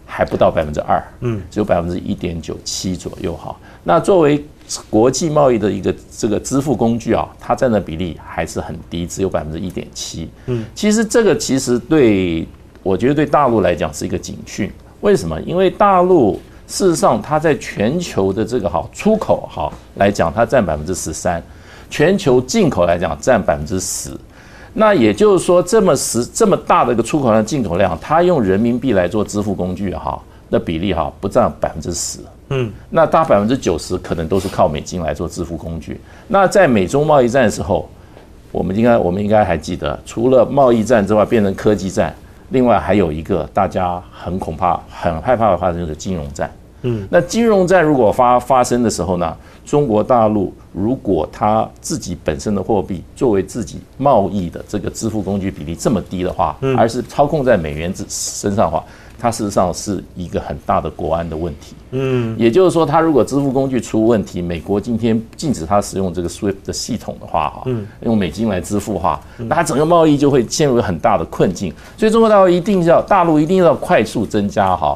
[0.06, 3.56] 还不到百分之二，嗯，只有百分之一点九七左右哈。
[3.84, 4.44] 那作为
[4.90, 10.30] 国际贸易的一个这个支付工具啊，它占的比例还是很低，只有百分之一点七。
[10.48, 12.48] 嗯，其实这个其实对
[12.82, 14.72] 我觉得对大陆来讲是一个警讯。
[15.02, 15.40] 为什么？
[15.42, 21.42] 因为大陆事实上它在全球的这个哈出口哈来讲，它占百分之十三，
[21.90, 24.12] 全球进口来讲占百分之十。
[24.74, 32.20] 那也就是说，这么十这么大的一个出口量进口量，它用人民币来做支付工具哈，那比例哈不占百分之十。
[32.50, 36.00] 嗯，那大百分之九十可能都是靠美金来做支付工具。
[36.28, 37.90] 那在美中贸易战的时候，
[38.52, 42.14] 我们应该我们应该还记得，除了贸易战之外，变成科技战，
[42.50, 46.52] 另外还有一个大家很恐怕、很害怕的发生就是金融战。
[46.84, 49.36] 嗯，那金融战如果发发生的时候呢，
[49.66, 58.84] 中国大陆如果它自己本身的货币作为自己贸易的这个支付工具比例这么低的话，而是操控在美元之身上的话，
[59.26, 61.74] 它事实上是一个很大的国安的问题。
[61.90, 67.64] 嗯，也就是说，它如果支付工具出问题，美国今天禁止它使用这个 SWIFT 的系统的话，哈，
[68.02, 71.74] 用美金来支付哈，那它整个贸易就会陷入很大的困境。
[71.98, 74.96] 所以，中国大陆一定要大陆一定要快速增加哈。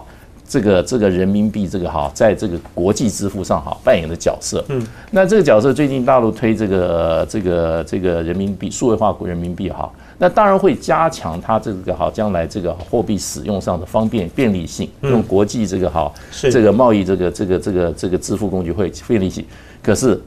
[0.49, 9.87] 这个这个人民币这个哈，在这个国际支付上哈扮演的角色，嗯，那这个角色最近大陆推这个这个这个人民币数位化国人民币哈，
[10.17, 16.11] 那当然会加强它这个哈将来这个货币使用上的方便便利性，用国际这个哈
[16.51, 19.45] 这个贸易这个这个这个这个支付工具会便利性，
[19.83, 20.19] 可是。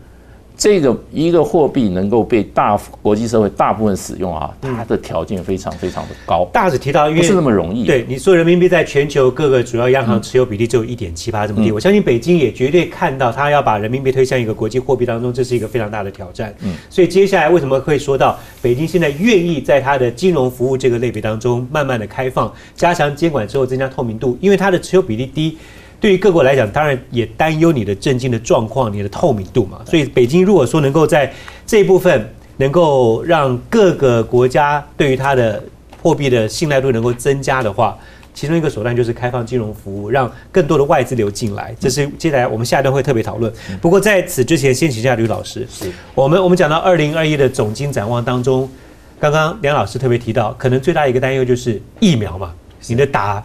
[0.63, 6.49] 这个一个货币能够被大国际社会大部分使用啊，它的条件非常非常的高。
[6.53, 7.85] 大致提到，因为不是那么容易。
[7.85, 16.55] 对你说，人民币在全球各个主要央行持有比例只有一点七八这么低，我相信北京也绝对看到，它要把人民币推向一个国际货币当中，这是一个非常大的挑战。
[16.61, 25.59] 嗯，所以接下来为什么会说到北京现在愿意在它的金融服务这个类别当中慢慢的开放、加强监管之后增加透明度，因为它的持有比例低。
[26.03, 29.79] 对于各国来讲，当然也担忧你的政经的状况、你的透明度嘛。
[29.89, 31.33] 所以，北京如果说能够在
[31.65, 35.63] 这一部分能够让各个国家对于它的
[36.03, 37.97] 货币的信赖度能够增加的话，
[38.35, 41.73] 其中一个手段就是开放金融服务，让更多的外资流进来。
[41.79, 43.53] 这是接下来我们下一段会特别讨论。
[43.81, 45.65] 不过在此之前，先请教吕老师。
[45.71, 48.69] 是我们我们讲到二零二一的总经展望当中，
[49.21, 52.53] 刚刚梁老师特别提到，可能最大一个担忧就是疫苗嘛，
[52.89, 53.41] 你的打。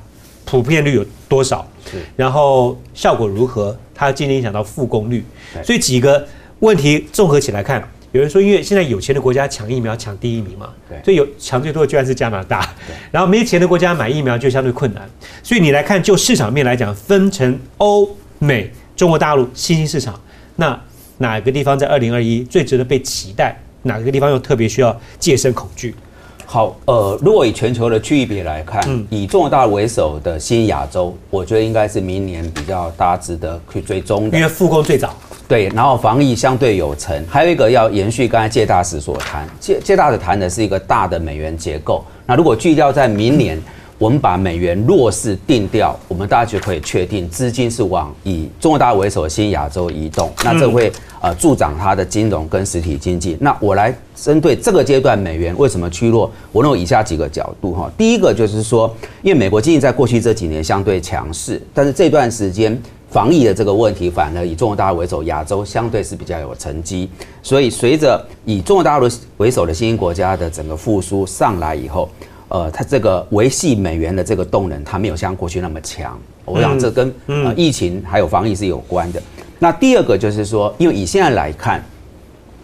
[0.48, 1.68] 普遍率有多少？
[2.16, 3.78] 然后效果如何？
[3.94, 5.24] 它今天影响到复工率，
[5.64, 6.26] 所以几个
[6.60, 10.70] 问题综合起来看，有人说，因为现在有钱的国家抢疫苗抢第一名嘛，
[11.04, 12.74] 所以有抢最多的居然是加拿大，
[13.10, 15.10] 然后没钱的国家买疫苗就相对困难，
[15.42, 18.08] 所以你来看，就市场面来讲，分成欧
[18.40, 20.20] 美、中国大陆新兴市场，
[20.58, 20.80] 那
[21.18, 23.60] 哪个地方在二零二一最值得被期待？
[23.84, 25.96] 哪个地方又特别需要戒慎恐惧？
[26.50, 35.14] 好，呃，如果以全球的区域别来看，以中国大陆为首的新亚洲，我觉得应该是明年比较大家值得去追踪的，因为复工最早。
[35.46, 42.02] 对，然后防疫相对有成，还有一个要延续刚才谢大使所谈，谢谢大使谈的是一个大的美元结构。
[42.26, 43.62] 那如果聚焦在明年。
[44.00, 53.36] 我们把美元弱势定调，我们大家就可以确定资金是往以中国大陆为首的新亚洲移动，那这会呃助长它的金融跟实体经济。
[53.42, 57.92] 那我来针对这个阶段美元为什么趋弱，我认为以下几个角度哈。
[57.98, 58.94] 第一个就是说，
[59.24, 62.80] 因为美国经济在过去这几年相对强势，但是这段时间
[63.10, 67.10] 防疫的这个问题反而以中国大陆为首，亚洲相对是比较有成绩。
[67.42, 72.08] 所以随着以中国大陆为首的新兴国家的整个复苏上来以后。
[72.50, 76.18] 呃，它这个维系美元的这个动能，它没有像过去那么强。
[76.46, 79.22] 我想这跟呃疫情还有防疫是有关的。
[79.60, 81.84] 那第二个就是说，因为以现在来看，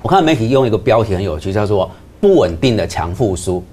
[0.01, 3.63] 我看媒体用一个标题很有趣，叫做“不稳定的强复苏”。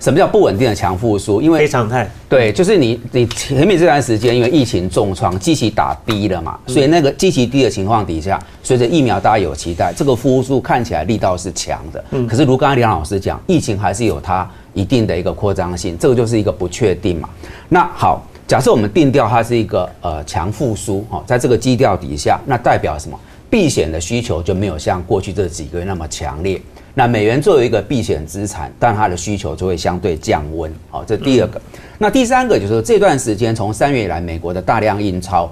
[0.00, 1.40] 什么叫不稳定的强复苏？
[1.42, 2.10] 因为非常态。
[2.28, 12.04] 对，就是你你前面这段时间因为疫情重创，机器打低了嘛，所以那个机器低的情况底下，随着疫苗大家有期待，这个复苏看起来力道是强的。
[12.10, 12.26] 嗯。
[12.26, 14.48] 可是如刚才梁老师讲，疫情还是有它。
[14.74, 17.28] 一定的一个扩张性，这个就是一个不确定嘛。
[17.68, 23.18] 那好，假设我们定调它是一个呃强复苏哈，在这个基调底下，那代表什么？
[23.50, 26.60] 避险的需求就没有像过去这几个月那么强烈。
[26.94, 30.72] 那美元作为一个避险资产，但它的需求就会相对降温。
[30.90, 31.60] 好，这第二个。
[31.98, 35.48] 那第三个就是说，这段时间从三月以来，美国的大量印钞，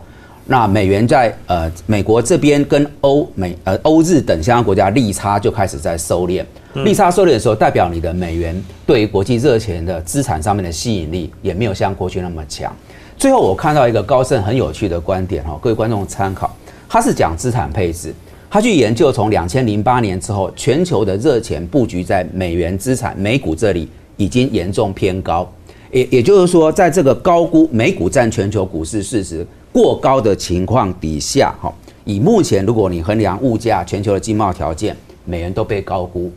[0.47, 6.45] 那美元在呃美国这边跟欧美呃欧日等相关国家利差就开始在收敛。
[6.85, 12.75] 利差收敛的时候，代表你的美元对于国际热钱的资产上面的吸引力也没有像过去那么强。
[13.17, 16.55] 最后，我看到一个高盛很有趣的观点哈，各位观众参考。
[16.89, 18.15] 他是讲资产配置，
[18.57, 23.87] 他去研究从两千零八年之后，全球的热钱布局在美元资产美股这里
[24.17, 25.47] 已经严重偏高。
[25.91, 31.71] 也也就是说，在这个高估美股占全球股市市值过高的情况底下，哈，
[32.07, 34.97] 以目前如果你衡量物价、全球的经贸条件，
[35.27, 36.33] 美元都被高估。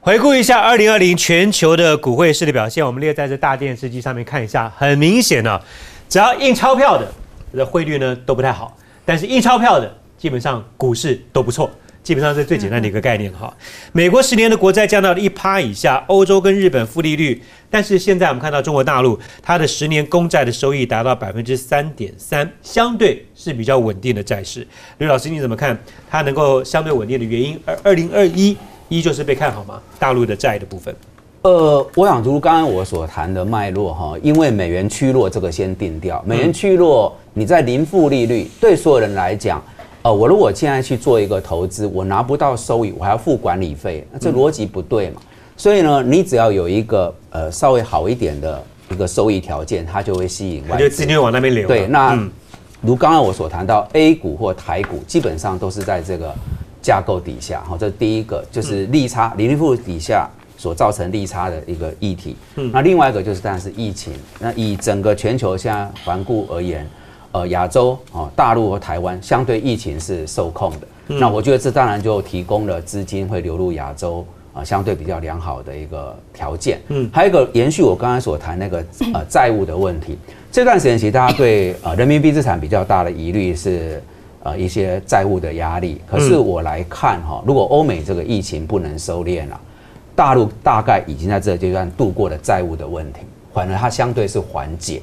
[0.00, 4.70] 回顾一下二零二零全球的股汇市的表现，我们列在这大电视机上面看一下。
[4.76, 5.58] 很明显呢，
[6.14, 7.12] 只要印钞票的，
[7.52, 8.72] 这汇率呢都不太好；
[9.04, 11.68] 但是印钞票的，基本上股市都不错。
[12.04, 13.52] 基本上是最简单的一个概念哈。
[13.90, 24.64] 美国十年的国债降到了一趴以下，欧洲跟日本负利率，但是现在我们看到中国大陆它的十年公债的收益达到百分之三点三，相对是比较稳定的债市。
[24.98, 25.76] 刘老师你怎么看
[26.08, 27.60] 它能够相对稳定的原因？
[27.66, 28.56] 而二零二一
[28.88, 29.82] 依旧是被看好吗？
[29.98, 30.94] 大陆的债的部分？
[31.44, 36.22] 呃，我想如刚刚我所谈的脉络哈，因为美元趋弱，这个先定掉。
[36.26, 39.62] 美元趋弱，你在零负利率，对所有人来讲，
[40.00, 45.20] 呃，我如果现在去做一个投资，我拿不到收益，我还要付管理费，那这逻辑不对嘛？
[45.54, 51.68] 所以呢，你只要有一个呃稍微好一点的一个收益条件，它就会吸引外资，资金往那边流。
[51.68, 52.18] 对，那
[52.80, 56.34] 如刚刚我所谈到 A 股或台股，基本上都是在这个
[56.80, 60.26] 架构底下，哈，这第一个就是利差零利负底下。
[60.64, 64.14] 所造成利差的一个议题，嗯，那另外一个就是当然是疫情。
[64.38, 66.88] 那以整个全球现在环顾而言，
[67.32, 71.16] 呃，亚洲哦，大陆和台湾相对疫情是受控的。
[71.18, 76.80] 那我觉得这当然就提供了资金会流入亚洲啊，相对比较良好的一个条件。
[76.88, 80.16] 嗯，还有一个延续我刚才所谈那个呃债务的问题。
[80.50, 84.02] 这段时间其实大家对呃人民币资产比较大的疑虑是
[84.44, 86.00] 呃一些债务的压力。
[86.10, 89.60] 可是我来看哈，如果欧美这个疫情不能收敛了。
[90.14, 93.20] 大陆大概已经在这个阶段度过了债务的问题，
[93.52, 95.02] 反而它相对是缓解。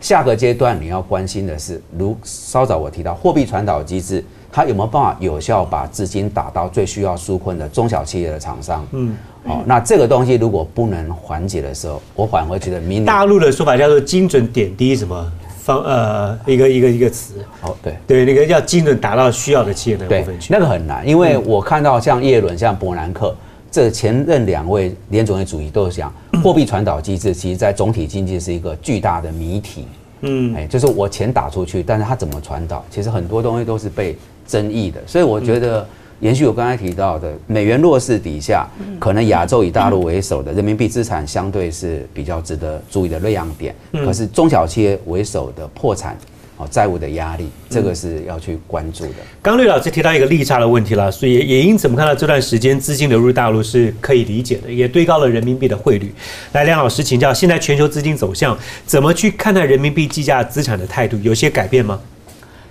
[0.00, 8.86] 下个阶段你要关心的是，如稍早我提到货币传导机制，它有没有办法有效把资金打到最需要纾困的中小企业的厂商？
[8.92, 15.32] 嗯，好，那这个东西如果不能缓解的时候，我反而觉得明大陆的说法叫做精准点滴什么
[15.62, 17.34] 方呃一个一个一个词。
[17.62, 23.34] 哦，对对，那个要精准打到需要的企业的部分去，那个很难，因为我看到像叶伦、像伯南克。
[23.70, 26.12] 这前任两位联总会主席都是讲，
[26.42, 29.86] 货币传导机制其实在总体经济是一个巨大的谜题。
[30.22, 35.00] 嗯，哎，就是我钱打出去，但是它怎么传导，其实很多东西都是被争议的。
[35.06, 35.86] 所以我觉得，
[36.20, 38.66] 延续我刚才提到的，美元弱势底下，
[38.98, 43.74] 可能亚洲以大陆为首的人民币资产相对是比较值得注意的亮点。
[43.92, 46.16] 可是中小企业为首的破产。
[46.58, 49.14] 哦，债务的压力，这个是要去关注的。
[49.42, 56.14] 刚绿老师提到一个利差的问题了，所以也因此我们看到这段时间资金流入大陆是可以理解的，也堆高了人民币的汇率。
[56.52, 62.00] 来，梁老师请教，现在全球资金走向怎么去看待人民币计价资产的态度，有些改变吗？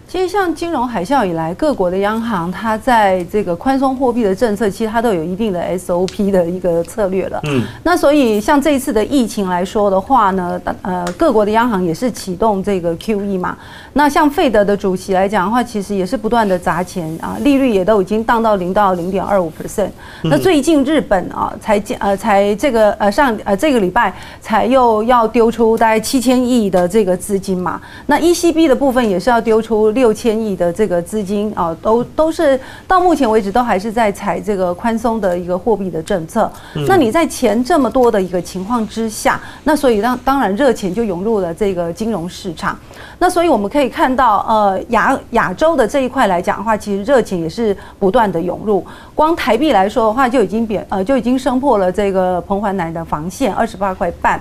[0.08, 7.42] 其实像金融海啸以来，各国的央行它在这个宽松货币的政策，其实它都有一定的 SOP 的一个策略了。
[7.48, 13.58] 嗯，那所以像这一次的疫情来说的话呢，呃，各国的央行也是启动这个 QE 嘛。
[13.94, 19.90] 那像费德的主席来讲的话，其实也是不断的砸钱啊，利率也都已经降到零到零点二五 percent。
[20.22, 27.82] 那最近日本啊，才呃才这个呃上呃这个礼拜才又要丢出大概七千亿的这个资金嘛。
[28.06, 30.16] 那 ECB 的部分也是要丢出六。
[30.16, 36.50] 千亿的这个资金啊，都都是到目前为止都还是在采这个宽松的一个货币的政策。
[36.88, 42.80] 那你在钱这么多的一个情况之下，那所以让当然热钱就涌入了这个金融市场。
[43.20, 48.86] 那所以我们可以看到，呃，亚亚洲的这一块来讲的话，其实热钱也是不断的涌入。
[49.14, 54.40] 光台币来说的话，就已经贬呃就已经升破了这个彭淮南的防线二十八块半。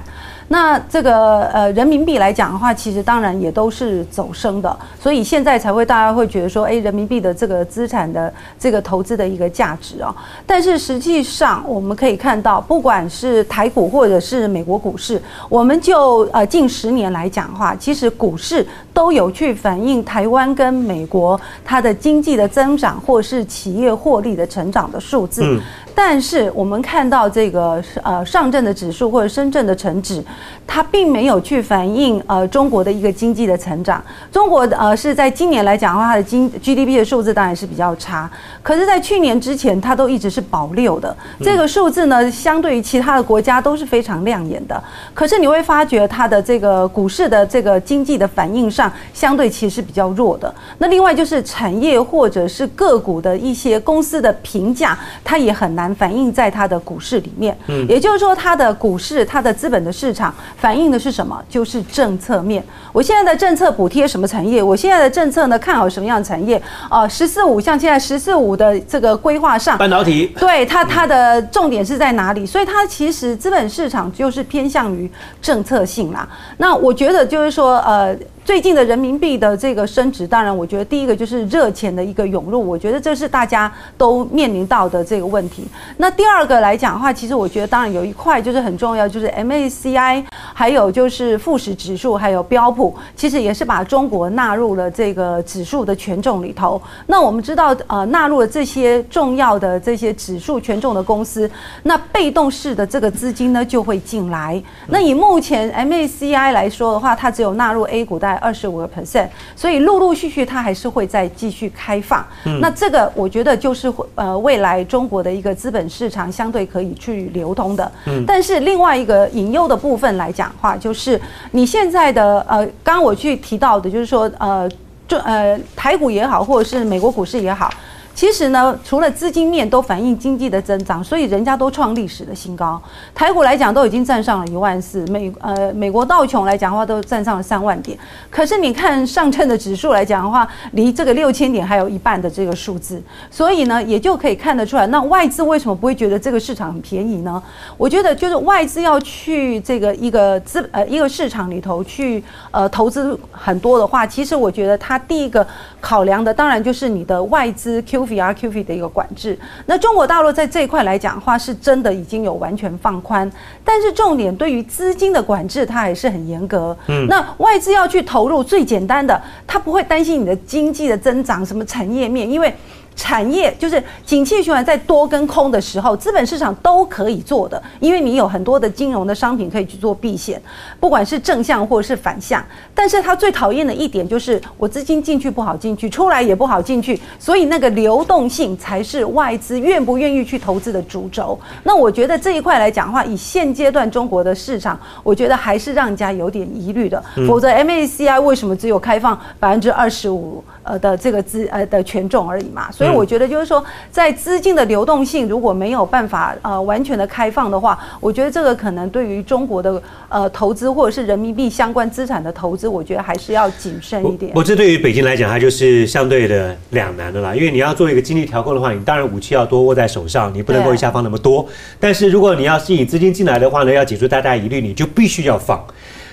[0.49, 10.15] 那这个呃人民币来讲的话，其实当然也都是走升的，所以现在才会大家会觉得说，哎，人民币的这个资产的这个投资的一个价值啊。
[10.47, 25.59] 但是实际上我们可以看到，不管是台股或者是美国股市，我们就呃近十年来讲的话，其实股市都有去反映台湾跟美国它的经济的增长，或是企业获利的成长的数字。
[25.95, 30.23] 但是我们看到这个呃上证的指数或者深圳的成指，
[30.67, 34.03] 它并没有去反映呃中国的一个经济的成长。
[34.33, 38.29] 中国呃是在今年来讲的话，它的经 GDP 的数字当然是比较差。
[38.61, 44.83] 可是，在去年之前，它都一直是保六的这个数字呢，相对于其他的国家都是非常亮眼的。
[45.15, 50.53] 可是你会发觉它的这个股市的这个经济的反应上，相对其实是比较弱的。
[50.79, 55.84] 那另外就是产业或者是个股的一些公司的评价，它也很难。
[55.93, 61.43] 反映在它的股市里面，嗯，也就是说，它的股市、它的资本的市场反映的是什么？
[61.49, 62.63] 就是政策面。
[62.93, 64.63] 我现在的政策补贴什么产业？
[64.63, 66.63] 我现在的政策呢，看好什么样的产业？
[66.89, 72.47] 啊，十四五像现在十四五的这个规划上，半导体，对它它的重点是在哪里？
[72.47, 75.11] 所以它其实资本市场就是偏向于
[75.43, 76.29] 政策性啦。
[76.59, 78.15] 那我觉得就是说，呃。
[78.45, 85.67] 最近的人民币的这个升值，当然我觉得第一个就是热钱的一个涌入，我觉得这是大家都面临到的这个问题。
[85.97, 90.23] 那第二个来讲的话，其实我觉得当然有一块就是很重要，就是 MACI，
[90.53, 96.81] 还有就是富时指数，还有标普，其实也是把中国纳入了这个指数的权重里头。
[97.07, 101.51] 那我们知道，呃，纳入了这些重要的这些指数权重的公司，
[101.83, 104.63] 那被动式的这个资金呢就会进来。
[104.89, 112.27] 那以目前 MACI 来说的话，它只有纳入 A 股在二十五个 percent，所以陆陆续续它还是会再继续开放。
[112.61, 117.91] 那这个我觉得就是呃未来中国的一个资本市场相对可以去流通的。
[118.27, 121.21] 但是另外一个引诱的部分来讲话，就是
[121.53, 124.69] 你现在的呃，刚刚我去提到的，就是说呃，
[125.07, 127.71] 就呃台股也好，或者是美国股市也好。
[128.15, 132.81] 其实呢，除了资金面都反映经济的增长，所以人家都创历史的新高。
[133.13, 137.99] 台股来讲都已经站上了一万四，美呃美国道琼来讲的话都站上了三万点。
[138.31, 147.43] 可是你看上证的指数来讲的话，离这个六千点还有一半的这个数字，所以呢也就可以看得出来，那外资为什么不会觉得这个市场很便宜呢？
[147.77, 152.23] 我觉得就是外资要去这个一个资呃一个市场里头去
[152.53, 155.45] 呃投资很多的话，其实我觉得它第一个
[155.81, 158.04] 考量的当然就是你的外资 Q。
[158.07, 163.31] VR QF 的一个管制，那中国大陆在这一块来讲的话，是真的已经有完全放宽，
[163.65, 166.77] 但是重点对于资金的管制，它还是很严格。
[166.89, 172.55] 嗯，那外资要去投入，最简单的，它不会担心你的经济的增长，什么产业面，因为。
[172.97, 180.41] 产业就是景气循环在多跟空的时候，资本市场都可以做的，因为你有很多的金融的商品可以去做避险，
[180.79, 182.45] 不管是正向或者是反向。
[182.75, 191.39] 但是它最讨厌的一点就是我资金进去不好进去，出来也不好进去，所以那个流动性才是外资愿不愿意去投资的主轴。
[191.63, 197.03] 那我觉得这一块来讲的话，以现阶段中国的市场，我觉得还是让人家有点疑虑的。
[197.27, 200.43] 否则 MACI 为什么只有开放百分之二十五？
[200.65, 214.33] 呃的这个资呃的权重而已嘛，所以我觉得就是说，在资金的流动性如果没有办法呃完全的开放的话，我觉得这个可能对于中国的呃投资或者是人民币相关资产的投资，我觉得还是要谨慎一点。
[214.35, 221.47] 我这对于北京来讲，它就是相对的两难的啦，因为你要做一个经济调控的话，你当然武器要多握在手上，你不能够一下放那么多。
[221.79, 225.63] 但是如果你要吸引资金进来的话呢，要解除大家疑虑，你就必须要放。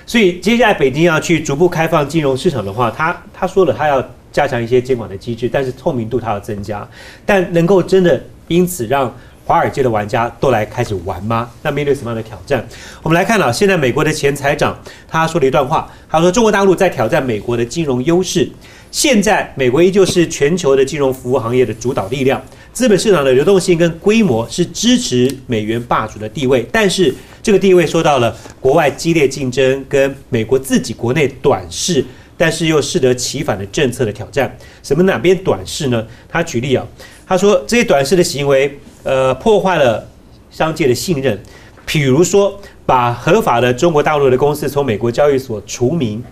[0.06, 4.03] 所以接下来北京要去逐步开放金融市场的话，他他说了，他要。
[4.31, 6.87] 加强一些监管的机制，但是透明度它要增加，
[7.25, 9.13] 但能够真的因此让
[9.45, 11.49] 华尔街的玩家都来开始玩吗？
[11.61, 12.65] 那面对什么样的挑战？
[13.01, 14.77] 我们来看了，现在美国的前财长
[15.07, 18.49] 他说了一段话，他说中国大陆在挑战美国的金融优势，
[18.91, 22.41] 现在美国依旧是全球的金融服务行业的主导力量，
[22.71, 27.13] 资本市场的流动性跟规模是支持美元霸主的地位，但是
[27.43, 32.05] 这个地位受到了国外激烈竞争跟美国自己国内短视。
[32.41, 34.51] 但是又适得其反的政策的挑战，
[34.81, 36.03] 什么哪边短视呢？
[36.27, 36.84] 他举例啊，
[37.27, 40.09] 他说这些短视的行为，呃，破坏了
[40.49, 41.39] 商界的信任，
[41.85, 46.23] 比如说把合法的中国大陆的公司从美国交易所除名，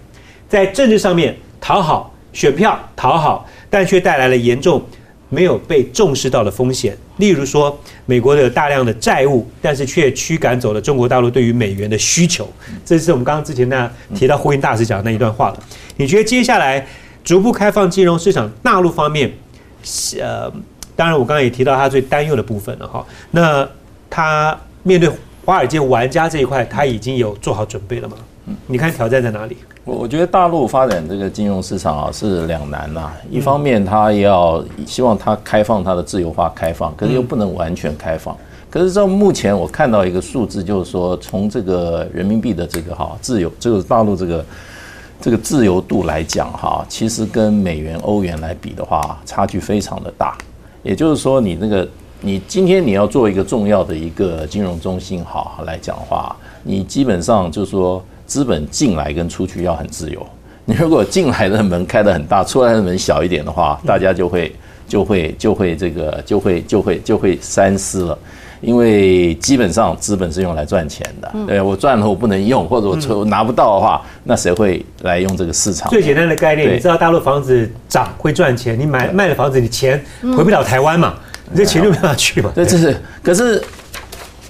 [0.48, 4.84] 在政治上面讨好选票讨好，但却带来了严重。
[5.30, 12.52] 没有被重视到的风险，例如说，美国的大量的债务，但是却驱赶走了中国大陆对于美元的需求。
[12.84, 15.64] 这是我们刚刚之前那提到呼应大使讲的那一段话了。
[15.98, 16.86] 你觉得接下来
[17.24, 19.32] 逐步开放金融市场，大陆方面，
[20.20, 20.52] 呃，
[20.96, 23.06] 当然我刚刚也提到他最担忧的部分了哈。
[23.32, 23.68] 那
[24.10, 25.10] 他面对
[25.46, 28.18] 华尔街玩家这一块，他已经有做好准备了吗？
[28.66, 29.56] 你看挑战在哪里？
[29.90, 33.12] 我我觉得大陆发展这个金融市场啊是两难呐。
[33.32, 38.38] 一方面，它要希望它开放它的自由化开放，可是又不能完全开放。
[38.70, 44.46] 可是，到目前我看到一个数字，就是说，从这个人民币的这个哈自由，就是大陆这个
[45.20, 50.38] 这个自由度来讲哈，其实跟美元、欧元来比的话，差距非常的大。
[50.84, 51.88] 也就是说，你那个
[52.22, 58.04] 你今天你要做一个重要的一个金融中心哈来讲话，你基本上就是说。
[58.30, 60.26] 资本进来跟出去要很自由。
[60.64, 64.56] 你如果进来的门开得很大，出来的门小一点的话，大家就会
[64.88, 68.18] 就会就会这个就会就会就会三思了。
[68.62, 75.90] 因为基本上资本是用来赚钱的，对我赚了我不能用，或者我拿不到的话，那谁会来用这个市场？
[75.90, 80.00] 最简单的概念，你知道大陆房子涨会赚钱，你买卖了房子，你钱
[80.38, 81.16] 回不了台湾嘛？
[81.50, 82.52] 你这钱就没办法去嘛？
[82.54, 83.64] 对，这是可是。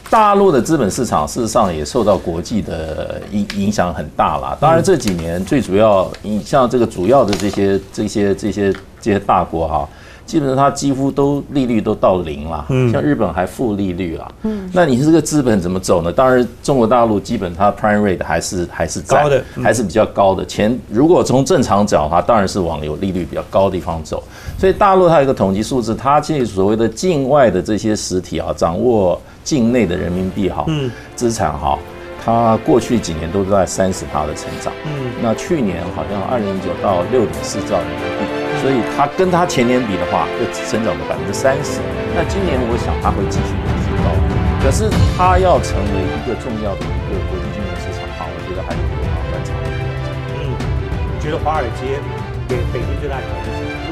[0.10, 4.58] 大陆的资本市场事实上也受到国际的影影响很大啦。
[4.60, 9.88] 当然这几年最主要，你像这个主要的这些这些这些这些大国哈，
[10.26, 16.12] 基本上它几乎都利率都到零了，嗯像日本还负利率啊，嗯，那你这个资本怎么走呢？
[16.12, 20.44] 当然，中国大陆基本它 prime rate 还是还是在高的嗯还是比较高的。
[20.44, 24.24] 钱如果从正常讲的话，当然是往有利率比较高的地方走。
[24.58, 31.80] 所以大陆它有一个统计数字，它这所谓的境外的这些实体啊，掌握境内的人民币哈，嗯资产哈。
[32.24, 38.22] 它过去几年都在三十趴的成长，嗯那去年好像二零一九到六点四兆人民币，
[38.62, 41.82] 所以它跟它前年比的话，又增长了百分之三十。
[42.14, 44.14] 那今年我想它会继续提高，
[44.62, 44.86] 可是
[45.18, 49.50] 它要成为一个重要的一个国际金融市场哈，我觉得还有很长的路要走。
[50.38, 50.54] 嗯，
[51.10, 51.98] 你觉得华尔街
[52.46, 53.90] 给北京最大挑战是什么？